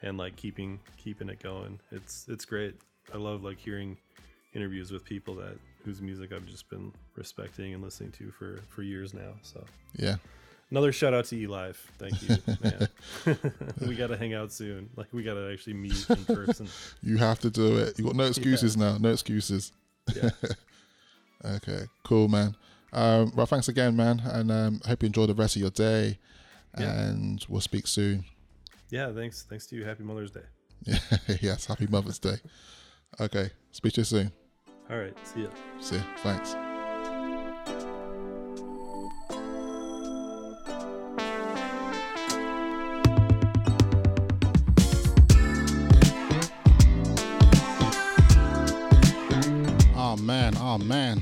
[0.04, 1.82] and like keeping keeping it going.
[1.92, 2.76] It's it's great.
[3.14, 3.98] I love like hearing
[4.54, 8.82] interviews with people that whose music I've just been respecting and listening to for for
[8.84, 9.34] years now.
[9.42, 9.64] So
[9.96, 10.16] Yeah.
[10.72, 11.80] another shout out to E Live.
[11.98, 12.88] Thank you, man.
[13.88, 14.90] we got to hang out soon.
[14.96, 16.68] Like we got to actually meet in person.
[17.02, 17.98] You have to do it.
[17.98, 18.98] You got no excuses now.
[18.98, 19.72] No excuses.
[20.16, 20.30] Yeah.
[21.46, 22.56] Okay, cool, man.
[22.94, 26.18] Um, well, thanks again, man, and um, hope you enjoy the rest of your day.
[26.80, 26.92] Yeah.
[27.10, 28.26] And we'll speak soon.
[28.90, 29.44] Yeah, thanks.
[29.44, 29.86] Thanks to you.
[29.86, 30.42] Happy Mother's Day.
[31.42, 32.38] yes, happy Mother's Day.
[33.20, 34.32] Okay, speak to you soon.
[34.90, 35.14] All right.
[35.28, 35.50] See ya.
[35.82, 36.02] See ya.
[36.24, 36.56] Thanks.
[50.00, 51.22] Oh man, oh man.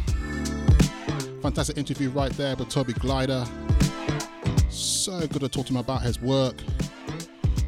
[1.41, 3.45] Fantastic interview right there with Toby Glider.
[4.69, 6.55] So good to talk to him about his work,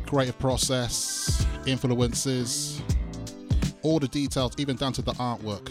[0.06, 2.77] creative process, influences,
[3.82, 5.70] all the details, even down to the artwork.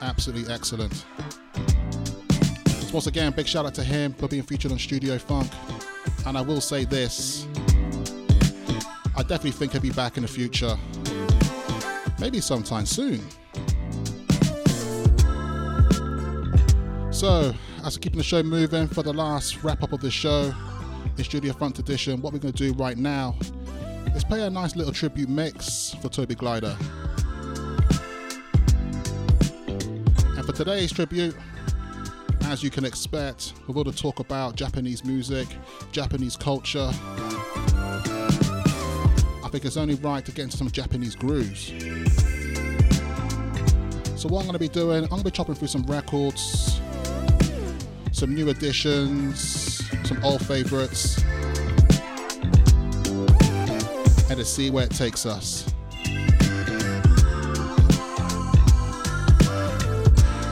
[0.00, 1.04] Absolutely excellent.
[2.66, 5.50] So once again, big shout out to him for being featured on Studio Funk.
[6.26, 7.46] And I will say this
[9.16, 10.76] I definitely think he'll be back in the future.
[12.20, 13.20] Maybe sometime soon.
[17.10, 20.52] So, as we're keeping the show moving for the last wrap up of the show,
[21.16, 23.34] in Studio Funk Edition, what we're going to do right now
[24.14, 26.76] is play a nice little tribute mix for Toby Glider.
[29.66, 31.36] And for today's tribute,
[32.44, 35.48] as you can expect, with all the talk about Japanese music,
[35.92, 36.90] Japanese culture,
[39.42, 41.72] I think it's only right to get into some Japanese grooves.
[44.20, 46.80] So what I'm going to be doing, I'm going to be chopping through some records,
[48.12, 51.22] some new additions, some old favorites,
[54.28, 55.72] and to see where it takes us.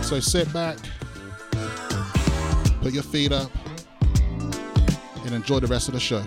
[0.03, 0.79] So sit back,
[2.83, 3.51] put your feet up,
[5.25, 6.23] and enjoy the rest of the show.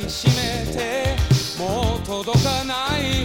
[0.00, 1.16] きしめて
[1.58, 3.23] もう届かない。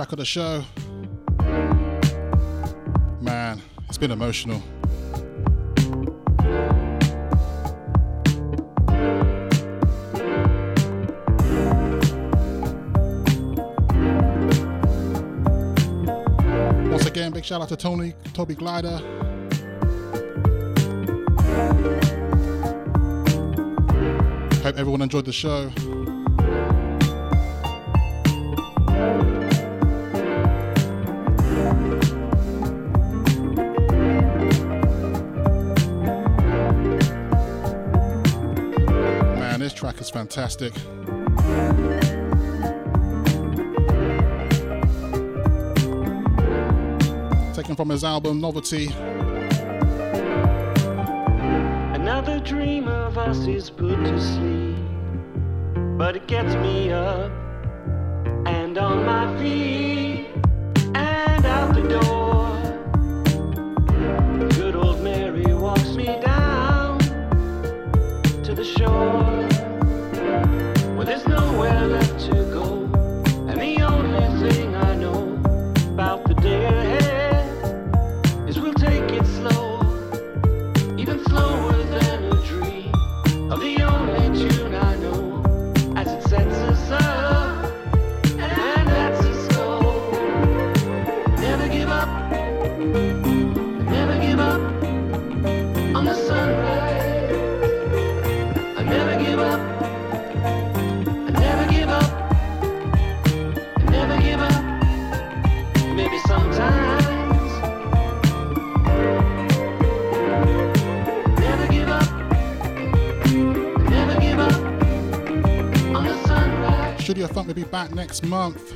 [0.00, 0.64] Track of the show.
[3.20, 4.62] Man, it's been emotional.
[16.88, 18.96] Once again, big shout out to Tony, Toby Glider.
[24.62, 25.70] Hope everyone enjoyed the show.
[40.50, 40.74] Fantastic.
[47.54, 48.88] Taken from his album Novelty.
[51.94, 54.76] Another dream of us is put to sleep,
[55.96, 56.54] but it gets
[118.10, 118.74] next month.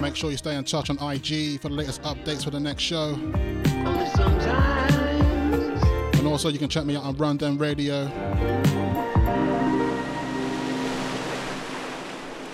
[0.00, 2.82] Make sure you stay in touch on IG for the latest updates for the next
[2.82, 3.18] show.
[6.14, 8.06] And also, you can check me out on Rundown Radio.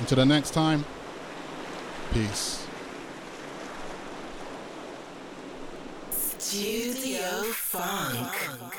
[0.01, 0.85] Until the next time,
[2.13, 2.67] peace.
[6.11, 8.75] Studio Funk.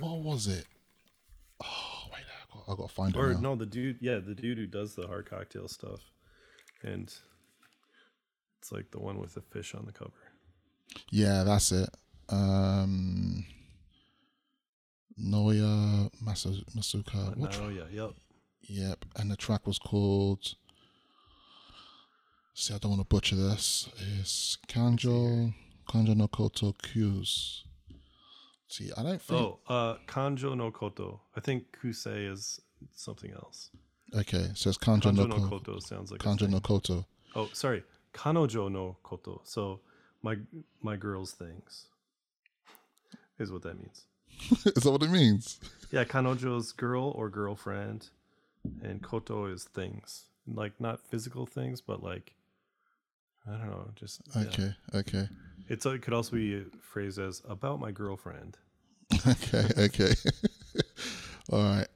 [0.00, 0.66] What was it?
[1.62, 3.18] Oh, wait, I got, I got to find it.
[3.18, 3.40] Or now.
[3.40, 3.66] no, the
[3.98, 6.00] dude, yeah, the dude who does the hard cocktail stuff,
[6.82, 7.12] and
[8.58, 10.12] it's like the one with the fish on the cover.
[11.10, 11.88] Yeah, that's it.
[12.28, 13.44] Um,
[15.20, 17.36] Naoya Masu- Masuka.
[17.36, 18.10] What Oh tra- yep.
[18.62, 20.54] Yep, and the track was called.
[22.54, 23.88] See, I don't want to butcher this.
[24.20, 25.54] It's Kanjo
[25.88, 27.64] Kanjo no Koto Q's.
[28.68, 29.40] See, I don't think.
[29.40, 31.20] Oh, uh, Kanjo no Koto.
[31.36, 32.60] I think Kusei is
[32.94, 33.70] something else.
[34.14, 37.06] Okay, so it's Kanjo, Kanjo no, no Koto sounds like Kanjo no Koto.
[37.34, 39.40] Oh, sorry, Kanojo no Koto.
[39.44, 39.80] So
[40.22, 40.36] my
[40.82, 41.86] my girl's things
[43.38, 44.04] is what that means.
[44.66, 45.58] Is that what it means?
[45.90, 48.08] Yeah, Kanojo's girl or girlfriend,
[48.82, 50.24] and Koto is things.
[50.46, 52.34] Like not physical things, but like
[53.46, 54.42] I don't know, just yeah.
[54.42, 55.28] Okay, okay,
[55.68, 58.56] It's it could also be phrased as about my girlfriend.
[59.26, 60.12] okay, okay.
[61.52, 61.87] All right.